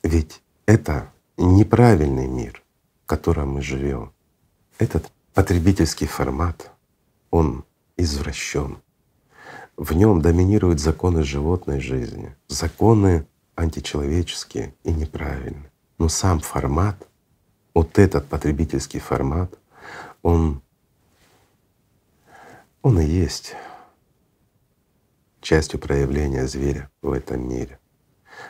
Ведь 0.04 0.42
это 0.66 1.12
неправильный 1.38 2.28
мир, 2.28 2.62
в 3.04 3.08
котором 3.08 3.54
мы 3.54 3.62
живем. 3.62 4.12
Этот 4.80 5.12
потребительский 5.34 6.08
формат, 6.08 6.72
он 7.32 7.64
извращен. 7.98 8.78
В 9.78 9.94
нем 9.94 10.22
доминируют 10.22 10.80
законы 10.80 11.24
животной 11.24 11.80
жизни, 11.80 12.36
законы 12.48 13.26
античеловеческие 13.56 14.74
и 14.84 14.92
неправильные. 14.92 15.72
Но 15.98 16.10
сам 16.10 16.40
формат, 16.40 17.08
вот 17.74 17.98
этот 17.98 18.28
потребительский 18.28 19.00
формат, 19.00 19.54
он, 20.24 20.62
он 22.82 23.00
и 23.00 23.06
есть 23.06 23.56
частью 25.42 25.80
проявления 25.80 26.48
зверя 26.48 26.90
в 27.02 27.12
этом 27.12 27.48
мире, 27.48 27.80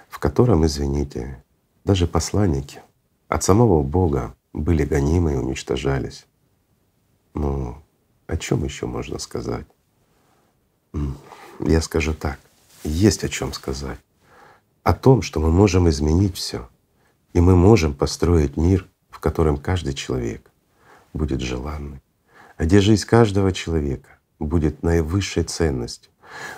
в 0.08 0.20
котором, 0.20 0.66
извините, 0.66 1.44
даже 1.84 2.08
посланники 2.08 2.82
от 3.28 3.44
самого 3.44 3.84
Бога 3.84 4.36
были 4.54 4.86
гонимы 4.86 5.34
и 5.34 5.38
уничтожались. 5.38 6.26
Ну, 7.34 7.84
о 8.28 8.38
чем 8.38 8.64
еще 8.64 8.86
можно 8.86 9.20
сказать? 9.20 9.66
я 11.60 11.82
скажу 11.82 12.14
так, 12.14 12.40
есть 12.84 13.24
о 13.24 13.30
чем 13.30 13.52
сказать. 13.52 14.00
О 14.84 14.94
том, 14.94 15.24
что 15.24 15.40
мы 15.40 15.50
можем 15.50 15.90
изменить 15.90 16.36
все, 16.36 16.70
и 17.34 17.40
мы 17.40 17.56
можем 17.56 17.96
построить 17.96 18.58
мир, 18.58 18.88
в 19.10 19.20
котором 19.20 19.58
каждый 19.58 19.94
человек 19.94 20.53
будет 21.14 21.42
желанный, 21.42 22.02
а 22.58 22.66
где 22.66 22.82
жизнь 22.82 23.06
каждого 23.06 23.52
человека 23.52 24.20
будет 24.40 24.84
наивысшей 24.84 25.44
ценностью. 25.44 26.12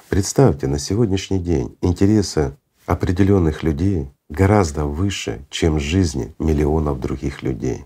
Представьте, 0.09 0.67
на 0.67 0.79
сегодняшний 0.79 1.39
день 1.39 1.77
интересы 1.81 2.55
определенных 2.85 3.63
людей 3.63 4.09
гораздо 4.29 4.85
выше, 4.85 5.45
чем 5.49 5.79
жизни 5.79 6.33
миллионов 6.39 6.99
других 6.99 7.43
людей, 7.43 7.85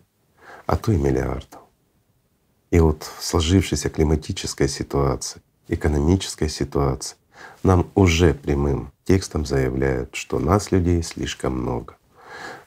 а 0.66 0.78
то 0.78 0.92
и 0.92 0.98
миллиардов. 0.98 1.62
И 2.72 2.80
вот 2.80 3.04
в 3.04 3.24
сложившейся 3.24 3.90
климатической 3.90 4.70
ситуации, 4.70 5.42
экономической 5.68 6.50
ситуации 6.50 7.18
нам 7.64 7.90
уже 7.96 8.34
прямым 8.34 8.92
текстом 9.04 9.46
заявляют, 9.46 10.16
что 10.16 10.40
нас, 10.40 10.72
людей, 10.72 11.02
слишком 11.02 11.60
много. 11.60 11.96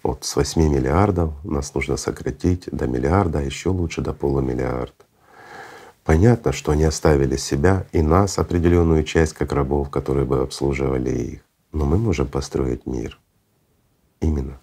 Вот 0.03 0.25
с 0.25 0.35
8 0.35 0.61
миллиардов 0.63 1.33
нас 1.45 1.75
нужно 1.75 1.97
сократить 1.97 2.69
до 2.73 2.87
миллиарда, 2.87 3.39
а 3.39 3.43
еще 3.43 3.69
лучше 3.69 4.01
до 4.01 4.13
полумиллиарда. 4.13 4.93
Понятно, 6.05 6.53
что 6.53 6.73
они 6.73 6.83
оставили 6.83 7.37
себя 7.37 7.87
и 7.93 8.03
нас, 8.03 8.39
определенную 8.39 9.05
часть, 9.05 9.35
как 9.35 9.53
рабов, 9.53 9.91
которые 9.91 10.27
бы 10.27 10.41
обслуживали 10.41 11.11
их. 11.11 11.41
Но 11.73 11.87
мы 11.87 11.99
можем 11.99 12.27
построить 12.27 12.87
мир. 12.87 13.19
Именно 14.21 14.59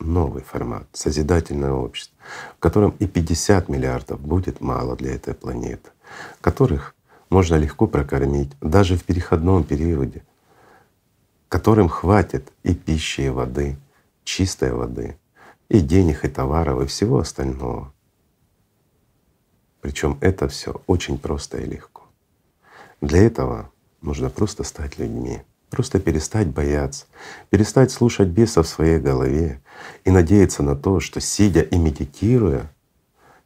новый 0.00 0.42
формат, 0.42 0.88
созидательное 0.92 1.72
общество, 1.72 2.16
в 2.56 2.58
котором 2.58 2.94
и 2.98 3.06
50 3.06 3.68
миллиардов 3.68 4.20
будет 4.20 4.60
мало 4.60 4.96
для 4.96 5.14
этой 5.14 5.34
планеты, 5.34 5.90
которых 6.40 6.96
можно 7.30 7.54
легко 7.54 7.86
прокормить 7.86 8.50
даже 8.60 8.96
в 8.96 9.04
переходном 9.04 9.62
периоде, 9.62 10.24
которым 11.48 11.88
хватит 11.88 12.52
и 12.64 12.74
пищи, 12.74 13.22
и 13.22 13.28
воды, 13.28 13.76
чистой 14.24 14.72
воды, 14.72 15.18
и 15.68 15.80
денег, 15.80 16.24
и 16.24 16.28
товаров, 16.28 16.82
и 16.82 16.86
всего 16.86 17.18
остального. 17.18 17.92
Причем 19.80 20.18
это 20.20 20.48
все 20.48 20.80
очень 20.86 21.18
просто 21.18 21.58
и 21.58 21.66
легко. 21.66 22.02
Для 23.00 23.22
этого 23.22 23.70
нужно 24.00 24.30
просто 24.30 24.64
стать 24.64 24.98
людьми, 24.98 25.42
просто 25.70 26.00
перестать 26.00 26.48
бояться, 26.48 27.06
перестать 27.50 27.90
слушать 27.90 28.28
бесов 28.28 28.66
в 28.66 28.70
своей 28.70 28.98
голове 28.98 29.60
и 30.04 30.10
надеяться 30.10 30.62
на 30.62 30.74
то, 30.74 31.00
что 31.00 31.20
сидя 31.20 31.60
и 31.60 31.76
медитируя, 31.76 32.70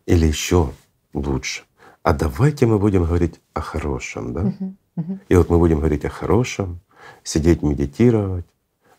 или 0.07 0.27
еще 0.27 0.73
лучше, 1.13 1.65
а 2.03 2.13
давайте 2.13 2.67
мы 2.67 2.79
будем 2.79 3.05
говорить 3.05 3.41
о 3.53 3.61
хорошем, 3.61 4.33
да? 4.33 4.43
Мгм, 4.43 4.77
мгм. 4.97 5.21
И 5.29 5.37
вот 5.37 5.51
мы 5.51 5.59
будем 5.59 5.79
говорить 5.79 6.05
о 6.05 6.09
хорошем, 6.09 6.81
сидеть 7.23 7.63
медитировать, 7.63 8.47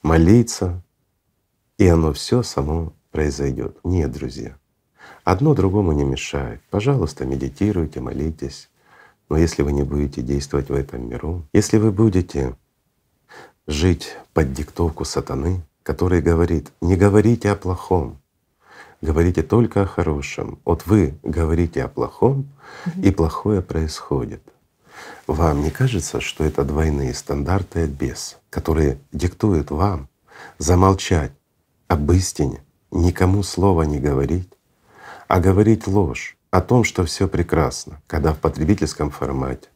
молиться, 0.04 0.82
и 1.80 1.88
оно 1.88 2.12
все 2.13 2.44
само 2.44 2.94
произойдет. 3.12 3.80
Нет, 3.84 4.12
друзья, 4.12 4.58
одно 5.24 5.56
другому 5.56 5.94
не 5.94 6.04
мешает. 6.04 6.62
Пожалуйста, 6.70 7.26
медитируйте, 7.26 8.02
молитесь. 8.02 8.70
Но 9.30 9.38
если 9.38 9.63
вы 9.63 9.72
не 9.72 9.84
будете 9.84 10.22
действовать 10.22 10.70
в 10.70 10.74
этом 10.74 11.10
миру, 11.10 11.46
если 11.54 11.78
вы 11.78 11.92
будете 11.92 12.56
жить 13.65 14.18
под 14.34 14.52
диктовку 14.52 15.06
сатаны, 15.06 15.62
который 15.82 16.22
говорит, 16.22 16.72
не 16.82 16.98
говорите 16.98 17.50
о 17.50 17.56
плохом, 17.56 18.20
говорите 19.02 19.42
только 19.42 19.84
о 19.84 19.86
хорошем. 19.86 20.60
Вот 20.65 20.86
вы 20.86 21.18
говорите 21.24 21.82
о 21.84 21.88
плохом, 21.88 22.50
и 23.02 23.10
плохое 23.10 23.62
происходит. 23.62 24.44
Вам 25.28 25.63
не 25.63 25.72
кажется, 25.72 26.20
что 26.20 26.44
это 26.44 26.65
двойные 26.65 27.13
стандарты 27.13 27.84
от 27.84 27.92
беса, 27.92 28.36
которые 28.50 29.00
диктуют 29.13 29.72
вам 29.72 30.10
замолчать 30.58 31.32
об 31.89 32.12
истине, 32.12 32.62
никому 32.91 33.41
слова 33.43 33.82
не 33.82 33.99
говорить, 33.99 34.47
а 35.28 35.39
говорить 35.39 35.88
ложь 35.88 36.38
о 36.52 36.62
том, 36.62 36.84
что 36.84 37.04
все 37.04 37.28
прекрасно, 37.28 37.99
когда 38.06 38.32
в 38.32 38.39
потребительском 38.39 39.10
формате 39.10 39.69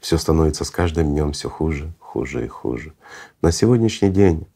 все 0.00 0.16
становится 0.16 0.64
с 0.64 0.70
каждым 0.70 1.08
днем 1.12 1.32
все 1.32 1.50
хуже, 1.50 1.92
хуже 1.98 2.44
и 2.44 2.48
хуже. 2.48 2.92
На 3.42 3.50
сегодняшний 3.50 4.10
день 4.10 4.46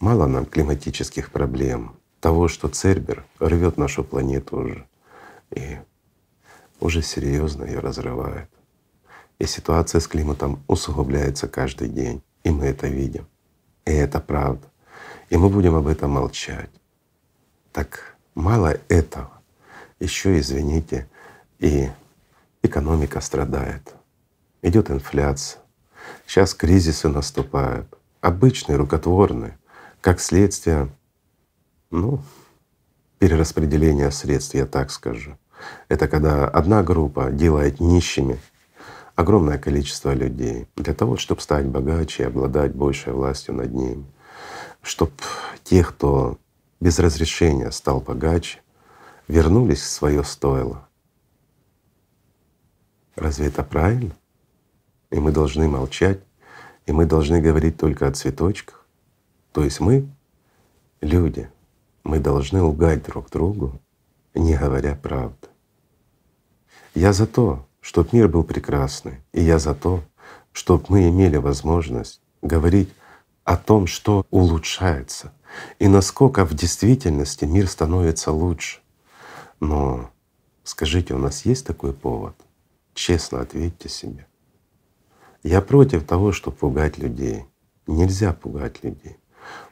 мало 0.00 0.26
нам 0.26 0.44
климатических 0.44 1.30
проблем, 1.30 1.96
того, 2.20 2.48
что 2.48 2.68
Цербер 2.68 3.24
рвет 3.38 3.78
нашу 3.78 4.04
планету 4.04 4.58
уже 4.58 4.86
и 5.50 5.78
уже 6.78 7.00
серьезно 7.00 7.64
ее 7.64 7.78
разрывает. 7.78 8.50
И 9.38 9.46
ситуация 9.46 10.00
с 10.00 10.06
климатом 10.06 10.62
усугубляется 10.66 11.48
каждый 11.48 11.88
день, 11.88 12.22
и 12.44 12.50
мы 12.50 12.66
это 12.66 12.86
видим. 12.86 13.26
И 13.86 13.92
это 13.92 14.20
правда. 14.20 14.68
И 15.30 15.36
мы 15.36 15.48
будем 15.48 15.74
об 15.74 15.86
этом 15.86 16.12
молчать. 16.12 16.70
Так 17.72 18.16
мало 18.34 18.76
этого. 18.88 19.30
Еще, 20.00 20.38
извините, 20.38 21.08
и 21.58 21.90
экономика 22.62 23.20
страдает, 23.20 23.94
идет 24.62 24.90
инфляция. 24.90 25.60
Сейчас 26.26 26.54
кризисы 26.54 27.08
наступают, 27.08 27.86
обычные, 28.20 28.76
рукотворные, 28.76 29.58
как 30.00 30.20
следствие, 30.20 30.88
ну, 31.90 32.22
перераспределения 33.18 34.10
средств, 34.10 34.54
я 34.54 34.66
так 34.66 34.90
скажу. 34.90 35.36
Это 35.88 36.06
когда 36.06 36.46
одна 36.48 36.82
группа 36.82 37.30
делает 37.30 37.80
нищими 37.80 38.38
огромное 39.16 39.58
количество 39.58 40.14
людей 40.14 40.68
для 40.76 40.94
того, 40.94 41.16
чтобы 41.16 41.40
стать 41.40 41.66
богаче 41.66 42.22
и 42.22 42.26
обладать 42.26 42.72
большей 42.72 43.12
властью 43.12 43.54
над 43.54 43.74
ними, 43.74 44.04
чтобы 44.88 45.12
те, 45.64 45.84
кто 45.84 46.38
без 46.80 46.98
разрешения 46.98 47.70
стал 47.70 48.00
богаче, 48.00 48.60
вернулись 49.28 49.82
в 49.82 49.90
свое 49.90 50.24
стойло. 50.24 50.88
Разве 53.14 53.48
это 53.48 53.62
правильно? 53.62 54.16
И 55.10 55.18
мы 55.20 55.30
должны 55.30 55.68
молчать, 55.68 56.20
и 56.86 56.92
мы 56.92 57.04
должны 57.04 57.42
говорить 57.42 57.76
только 57.76 58.06
о 58.06 58.12
цветочках. 58.12 58.86
То 59.52 59.62
есть 59.62 59.80
мы, 59.80 60.08
люди, 61.02 61.50
мы 62.02 62.18
должны 62.18 62.62
лгать 62.62 63.04
друг 63.04 63.28
другу, 63.28 63.78
не 64.34 64.56
говоря 64.56 64.94
правды. 64.94 65.48
Я 66.94 67.12
за 67.12 67.26
то, 67.26 67.66
чтобы 67.82 68.08
мир 68.12 68.28
был 68.28 68.42
прекрасный, 68.42 69.20
и 69.32 69.42
я 69.42 69.58
за 69.58 69.74
то, 69.74 70.02
чтобы 70.52 70.84
мы 70.88 71.08
имели 71.08 71.36
возможность 71.36 72.22
говорить 72.40 72.88
о 73.48 73.56
том, 73.56 73.86
что 73.86 74.26
улучшается, 74.30 75.32
и 75.78 75.88
насколько 75.88 76.44
в 76.44 76.52
действительности 76.52 77.46
мир 77.46 77.66
становится 77.66 78.30
лучше. 78.30 78.80
Но 79.58 80.10
скажите, 80.64 81.14
у 81.14 81.18
нас 81.18 81.46
есть 81.46 81.66
такой 81.66 81.94
повод? 81.94 82.34
Честно 82.92 83.40
ответьте 83.40 83.88
себе. 83.88 84.26
Я 85.42 85.62
против 85.62 86.04
того, 86.04 86.32
чтобы 86.32 86.58
пугать 86.58 86.98
людей. 86.98 87.46
Нельзя 87.86 88.34
пугать 88.34 88.84
людей. 88.84 89.16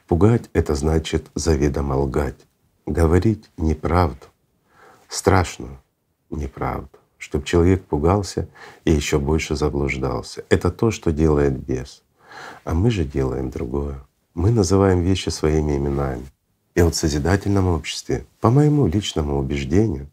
Пугать— 0.09 0.49
это 0.55 0.75
значит 0.75 1.31
заведомо 1.35 1.97
лгать, 1.97 2.47
говорить 2.87 3.51
неправду, 3.59 4.25
страшную 5.07 5.79
неправду, 6.31 6.99
чтобы 7.19 7.45
человек 7.45 7.85
пугался 7.85 8.49
и 8.87 8.93
еще 8.93 9.19
больше 9.19 9.55
заблуждался. 9.55 10.47
Это 10.49 10.71
то, 10.71 10.91
что 10.91 11.13
делает 11.13 11.59
бес. 11.59 12.06
А 12.65 12.75
мы 12.75 12.91
же 12.91 13.05
делаем 13.05 13.51
другое. 13.51 14.01
Мы 14.35 14.51
называем 14.51 15.03
вещи 15.03 15.29
своими 15.29 15.77
именами. 15.77 16.27
И 16.75 16.83
вот 16.83 16.95
в 16.95 16.99
созидательном 16.99 17.69
обществе, 17.69 18.27
по 18.41 18.51
моему 18.51 18.87
личному 18.87 19.39
убеждению, 19.39 20.09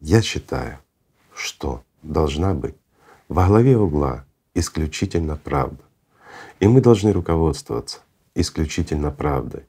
я 0.00 0.20
считаю, 0.22 0.78
что 1.34 1.82
должна 2.02 2.54
быть 2.54 2.74
во 3.28 3.46
главе 3.46 3.76
угла 3.76 4.24
исключительно 4.54 5.36
правда. 5.36 5.82
И 6.60 6.66
мы 6.66 6.80
должны 6.80 7.12
руководствоваться 7.12 8.00
исключительно 8.34 9.10
правдой. 9.10 9.64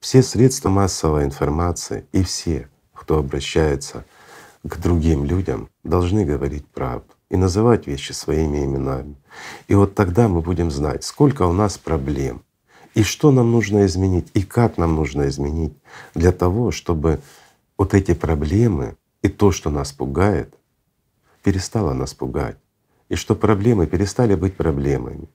Все 0.00 0.22
средства 0.22 0.68
массовой 0.68 1.24
информации 1.24 2.06
и 2.12 2.22
все, 2.22 2.68
кто 2.92 3.18
обращается 3.18 4.04
к 4.64 4.78
другим 4.78 5.24
людям, 5.24 5.68
должны 5.84 6.24
говорить 6.24 6.66
правду 6.66 7.12
и 7.32 7.36
называть 7.36 7.86
вещи 7.86 8.12
своими 8.12 8.62
именами. 8.62 9.16
И 9.66 9.74
вот 9.74 9.94
тогда 9.94 10.28
мы 10.28 10.42
будем 10.42 10.70
знать, 10.70 11.02
сколько 11.02 11.46
у 11.46 11.52
нас 11.52 11.78
проблем, 11.78 12.42
и 12.94 13.02
что 13.02 13.30
нам 13.30 13.50
нужно 13.50 13.86
изменить, 13.86 14.28
и 14.34 14.42
как 14.42 14.76
нам 14.76 14.94
нужно 14.94 15.26
изменить 15.28 15.72
для 16.14 16.30
того, 16.32 16.70
чтобы 16.72 17.22
вот 17.78 17.94
эти 17.94 18.12
проблемы 18.12 18.96
и 19.22 19.28
то, 19.30 19.50
что 19.50 19.70
нас 19.70 19.92
пугает, 19.92 20.54
перестало 21.42 21.94
нас 21.94 22.12
пугать, 22.12 22.58
и 23.08 23.14
чтобы 23.14 23.40
проблемы 23.40 23.86
перестали 23.86 24.34
быть 24.34 24.54
проблемами, 24.54 25.26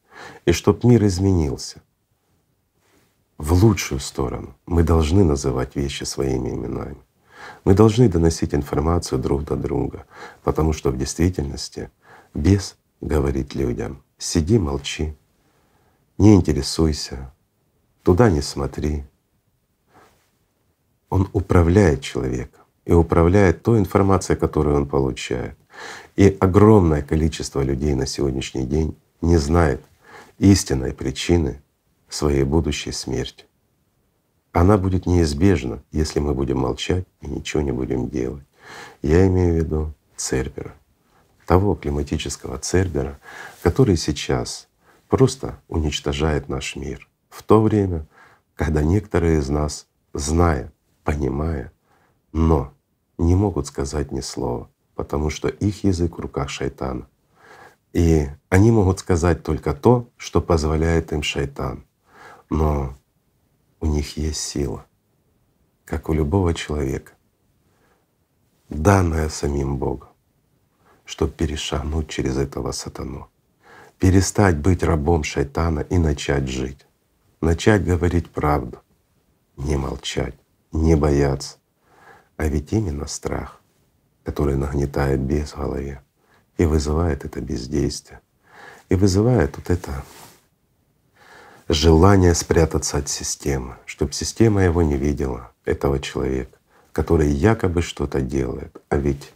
и 0.45 0.51
чтобы 0.51 0.87
мир 0.87 1.03
изменился 1.03 1.81
в 3.39 3.53
лучшую 3.53 3.99
сторону. 3.99 4.55
Мы 4.67 4.83
должны 4.83 5.23
называть 5.23 5.75
вещи 5.75 6.03
своими 6.03 6.49
именами. 6.49 6.97
Мы 7.67 7.73
должны 7.73 8.07
доносить 8.07 8.55
информацию 8.55 9.19
друг 9.19 9.43
до 9.43 9.57
друга, 9.57 10.05
потому 10.41 10.71
что 10.71 10.89
в 10.89 10.97
действительности 10.97 11.89
бес 12.33 12.77
говорит 13.01 13.55
людям, 13.55 14.01
сиди, 14.17 14.57
молчи, 14.57 15.17
не 16.17 16.33
интересуйся, 16.35 17.33
туда 18.03 18.29
не 18.29 18.39
смотри. 18.39 19.03
Он 21.09 21.27
управляет 21.33 21.99
человеком 21.99 22.61
и 22.85 22.93
управляет 22.93 23.63
той 23.63 23.79
информацией, 23.79 24.39
которую 24.39 24.77
он 24.77 24.87
получает. 24.87 25.57
И 26.15 26.37
огромное 26.39 27.01
количество 27.01 27.59
людей 27.59 27.95
на 27.95 28.05
сегодняшний 28.05 28.65
день 28.65 28.95
не 29.19 29.35
знает 29.35 29.81
истинной 30.39 30.93
причины 30.93 31.61
своей 32.07 32.43
будущей 32.43 32.93
смерти. 32.93 33.46
Она 34.57 34.79
будет 34.79 35.05
неизбежна, 35.05 35.83
если 35.91 36.19
мы 36.19 36.33
будем 36.33 36.57
молчать 36.57 37.05
и 37.21 37.27
ничего 37.27 37.61
не 37.61 37.71
будем 37.71 38.09
делать. 38.09 38.43
Я 39.03 39.27
имею 39.27 39.53
в 39.53 39.57
виду 39.57 39.93
Цербера, 40.15 40.73
того 41.45 41.75
климатического 41.75 42.57
Цербера, 42.57 43.19
который 43.61 43.97
сейчас 43.97 44.67
просто 45.09 45.61
уничтожает 45.67 46.49
наш 46.49 46.75
мир. 46.75 47.07
В 47.29 47.43
то 47.43 47.61
время, 47.61 48.07
когда 48.55 48.81
некоторые 48.81 49.41
из 49.41 49.47
нас, 49.47 49.85
зная, 50.15 50.73
понимая, 51.03 51.71
но 52.33 52.73
не 53.19 53.35
могут 53.35 53.67
сказать 53.67 54.11
ни 54.11 54.21
слова, 54.21 54.71
потому 54.95 55.29
что 55.29 55.49
их 55.49 55.83
язык 55.83 56.17
в 56.17 56.19
руках 56.19 56.49
шайтана. 56.49 57.07
И 57.93 58.27
они 58.49 58.71
могут 58.71 58.97
сказать 58.97 59.43
только 59.43 59.75
то, 59.75 60.09
что 60.17 60.41
позволяет 60.41 61.13
им 61.13 61.21
шайтан. 61.21 61.85
Но 62.49 62.97
у 63.79 63.85
них 63.85 64.17
есть 64.17 64.41
сила, 64.41 64.85
как 65.85 66.09
у 66.09 66.13
любого 66.13 66.53
человека, 66.53 67.13
данная 68.69 69.29
самим 69.29 69.77
Богом, 69.77 70.09
чтобы 71.05 71.31
перешагнуть 71.31 72.09
через 72.09 72.37
этого 72.37 72.71
сатану, 72.71 73.29
перестать 73.99 74.57
быть 74.57 74.83
рабом 74.83 75.23
шайтана 75.23 75.81
и 75.81 75.97
начать 75.97 76.47
жить, 76.47 76.85
начать 77.41 77.85
говорить 77.85 78.29
правду, 78.29 78.79
не 79.55 79.75
молчать, 79.77 80.35
не 80.71 80.95
бояться. 80.95 81.57
А 82.35 82.47
ведь 82.47 82.73
именно 82.73 83.07
страх, 83.07 83.61
который 84.23 84.55
нагнетает 84.55 85.19
без 85.21 85.53
в 85.53 85.57
голове 85.57 86.03
и 86.57 86.65
вызывает 86.65 87.25
это 87.25 87.41
бездействие, 87.41 88.21
и 88.89 88.95
вызывает 88.95 89.57
вот 89.57 89.69
это 89.69 90.03
желание 91.69 92.33
спрятаться 92.33 92.97
от 92.97 93.09
системы, 93.09 93.75
чтобы 93.85 94.13
система 94.13 94.63
его 94.63 94.81
не 94.81 94.97
видела, 94.97 95.51
этого 95.65 95.99
человека, 95.99 96.57
который 96.91 97.29
якобы 97.29 97.81
что-то 97.81 98.21
делает. 98.21 98.75
А 98.89 98.97
ведь, 98.97 99.33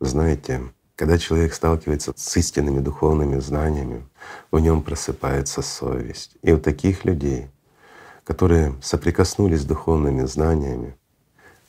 знаете, 0.00 0.62
когда 0.96 1.18
человек 1.18 1.54
сталкивается 1.54 2.12
с 2.16 2.36
истинными 2.36 2.80
духовными 2.80 3.38
знаниями, 3.38 4.02
в 4.50 4.58
нем 4.58 4.82
просыпается 4.82 5.62
совесть. 5.62 6.36
И 6.42 6.52
у 6.52 6.58
таких 6.58 7.04
людей, 7.04 7.48
которые 8.24 8.74
соприкоснулись 8.82 9.60
с 9.60 9.64
духовными 9.64 10.24
знаниями, 10.24 10.96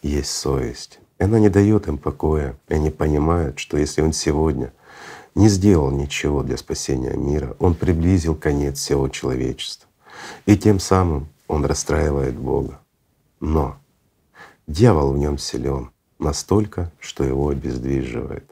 есть 0.01 0.31
совесть. 0.31 0.99
И 1.19 1.23
она 1.23 1.39
не 1.39 1.49
дает 1.49 1.87
им 1.87 1.97
покоя. 1.97 2.55
И 2.67 2.73
они 2.73 2.89
понимают, 2.89 3.59
что 3.59 3.77
если 3.77 4.01
он 4.01 4.13
сегодня 4.13 4.71
не 5.37 5.49
сделал 5.49 5.91
ничего 5.91 6.41
для 6.41 6.57
спасения 6.57 7.13
мира, 7.13 7.55
он 7.59 7.75
приблизил 7.75 8.33
конец 8.35 8.79
всего 8.79 9.07
человечества. 9.07 9.87
И 10.47 10.57
тем 10.57 10.79
самым 10.79 11.27
он 11.47 11.63
расстраивает 11.63 12.35
Бога. 12.35 12.79
Но 13.39 13.77
дьявол 14.65 15.13
в 15.13 15.17
нем 15.19 15.37
силен 15.37 15.91
настолько, 16.17 16.91
что 16.99 17.23
его 17.23 17.49
обездвиживает. 17.49 18.49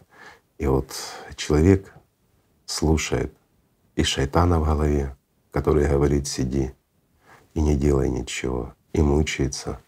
И 0.60 0.68
вот 0.68 0.92
человек 1.36 1.92
слушает 2.68 3.34
и 3.96 4.04
шайтана 4.04 4.60
в 4.60 4.66
голове, 4.66 5.16
который 5.50 5.90
говорит 5.90 6.28
«сиди 6.28 6.72
и 7.56 7.62
не 7.62 7.76
делай 7.76 8.10
ничего», 8.12 8.76
и 8.94 9.02
мучается 9.02 9.80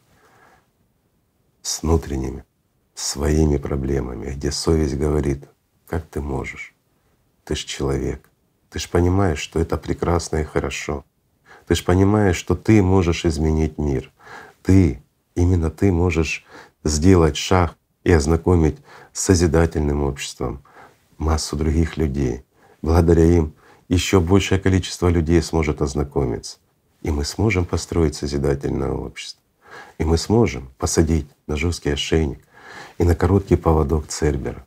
с 1.61 1.83
внутренними 1.83 2.43
своими 2.95 3.57
проблемами, 3.57 4.31
где 4.31 4.51
совесть 4.51 4.97
говорит, 4.97 5.47
как 5.85 6.07
ты 6.07 6.21
можешь, 6.21 6.73
ты 7.47 7.55
ж 7.55 7.63
человек. 7.63 8.29
Ты 8.69 8.79
ж 8.79 8.89
понимаешь, 8.89 9.39
что 9.39 9.59
это 9.59 9.77
прекрасно 9.77 10.37
и 10.37 10.43
хорошо. 10.43 11.05
Ты 11.65 11.75
ж 11.75 11.83
понимаешь, 11.85 12.35
что 12.35 12.55
ты 12.55 12.83
можешь 12.83 13.25
изменить 13.25 13.77
мир. 13.77 14.11
Ты, 14.63 15.01
именно 15.33 15.69
ты 15.69 15.91
можешь 15.91 16.45
сделать 16.83 17.37
шаг 17.37 17.77
и 18.03 18.11
ознакомить 18.11 18.77
с 19.13 19.21
созидательным 19.21 20.03
обществом 20.03 20.61
массу 21.17 21.55
других 21.55 21.95
людей. 21.95 22.43
Благодаря 22.81 23.23
им 23.23 23.53
еще 23.87 24.19
большее 24.19 24.59
количество 24.59 25.07
людей 25.07 25.41
сможет 25.41 25.81
ознакомиться. 25.81 26.57
И 27.01 27.11
мы 27.11 27.23
сможем 27.23 27.63
построить 27.63 28.15
созидательное 28.15 28.91
общество. 28.91 29.41
И 29.99 30.03
мы 30.03 30.17
сможем 30.17 30.69
посадить 30.77 31.27
на 31.47 31.55
жесткий 31.55 31.91
ошейник 31.91 32.41
и 32.97 33.05
на 33.05 33.15
короткий 33.15 33.55
поводок 33.55 34.07
Цербера. 34.07 34.65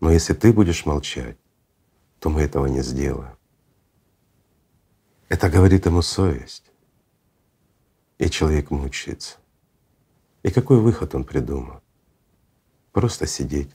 Но 0.00 0.10
если 0.10 0.34
ты 0.34 0.52
будешь 0.52 0.84
молчать, 0.84 1.36
то 2.20 2.28
мы 2.28 2.42
этого 2.42 2.66
не 2.66 2.82
сделаем. 2.82 3.34
Это 5.28 5.48
говорит 5.48 5.86
ему 5.86 6.02
совесть. 6.02 6.70
И 8.18 8.28
человек 8.28 8.70
мучается. 8.70 9.38
И 10.42 10.50
какой 10.50 10.78
выход 10.78 11.14
он 11.14 11.24
придумал? 11.24 11.80
Просто 12.92 13.26
сидеть, 13.26 13.70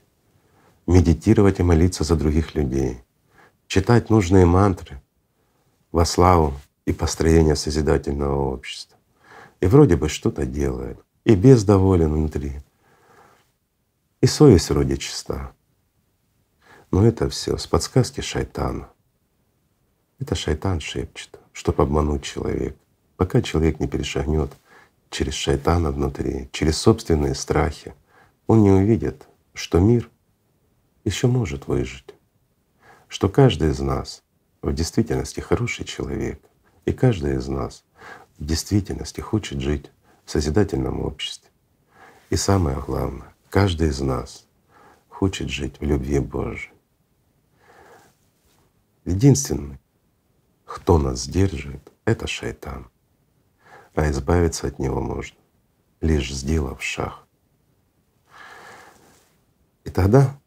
медитировать 0.85 1.59
и 1.59 1.63
молиться 1.63 2.03
за 2.03 2.15
других 2.15 2.53
людей, 2.53 3.03
читать 3.67 4.09
нужные 4.09 4.45
мантры 4.45 5.01
во 5.91 6.05
славу 6.05 6.53
и 6.85 6.93
построение 6.93 7.55
созидательного 7.55 8.35
общества. 8.35 8.97
И 9.61 9.67
вроде 9.67 9.95
бы 9.95 10.09
что-то 10.09 10.45
делает, 10.45 10.99
и 11.23 11.35
без 11.35 11.63
доволен 11.63 12.13
внутри, 12.13 12.59
и 14.21 14.27
совесть 14.27 14.69
вроде 14.69 14.97
чиста. 14.97 15.53
Но 16.91 17.05
это 17.05 17.29
все 17.29 17.57
с 17.57 17.67
подсказки 17.67 18.21
шайтана. 18.21 18.89
Это 20.19 20.35
шайтан 20.35 20.79
шепчет, 20.79 21.39
чтобы 21.51 21.83
обмануть 21.83 22.23
человека. 22.23 22.77
Пока 23.17 23.41
человек 23.41 23.79
не 23.79 23.87
перешагнет 23.87 24.51
через 25.09 25.33
шайтана 25.33 25.91
внутри, 25.91 26.49
через 26.51 26.77
собственные 26.77 27.35
страхи, 27.35 27.93
он 28.47 28.61
не 28.63 28.71
увидит, 28.71 29.27
что 29.53 29.79
мир 29.79 30.09
еще 31.03 31.27
может 31.27 31.67
выжить, 31.67 32.13
что 33.07 33.29
каждый 33.29 33.71
из 33.71 33.79
нас 33.79 34.23
в 34.61 34.73
действительности 34.73 35.39
хороший 35.39 35.85
человек, 35.85 36.41
и 36.85 36.91
каждый 36.91 37.35
из 37.35 37.47
нас 37.47 37.83
в 38.37 38.45
действительности 38.45 39.21
хочет 39.21 39.61
жить 39.61 39.91
в 40.25 40.31
созидательном 40.31 41.01
обществе. 41.01 41.49
И 42.29 42.35
самое 42.35 42.77
главное, 42.79 43.33
каждый 43.49 43.89
из 43.89 44.01
нас 44.01 44.45
хочет 45.07 45.49
жить 45.49 45.79
в 45.79 45.83
любви 45.83 46.19
Божией. 46.19 46.74
Единственный, 49.05 49.79
кто 50.65 50.97
нас 50.97 51.21
сдерживает, 51.21 51.91
это 52.05 52.27
шайтан. 52.27 52.89
А 53.93 54.09
избавиться 54.09 54.67
от 54.67 54.79
него 54.79 54.99
можно, 54.99 55.37
лишь 56.01 56.33
сделав 56.33 56.83
шаг. 56.83 57.25
И 59.83 59.91
тогда, 59.91 60.37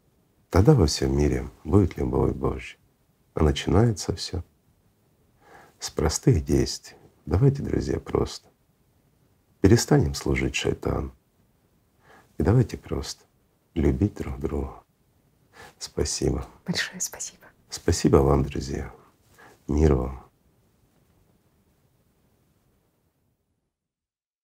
тогда 0.50 0.74
во 0.74 0.86
всем 0.86 1.16
мире 1.16 1.48
будет 1.64 1.96
любовь 1.96 2.34
Божья. 2.34 2.76
А 3.34 3.44
начинается 3.44 4.14
все 4.16 4.42
с 5.78 5.90
простых 5.90 6.44
действий. 6.44 6.96
Давайте, 7.24 7.62
друзья, 7.62 8.00
просто 8.00 8.48
перестанем 9.60 10.14
служить 10.14 10.56
шайтану. 10.56 11.14
И 12.38 12.42
давайте 12.42 12.76
просто 12.76 13.24
любить 13.74 14.14
друг 14.14 14.40
друга. 14.40 14.82
Спасибо. 15.78 16.46
Большое 16.66 17.00
спасибо. 17.00 17.47
Спасибо 17.70 18.18
вам, 18.18 18.44
друзья. 18.44 18.92
Мир 19.68 19.94
вам. 19.94 20.27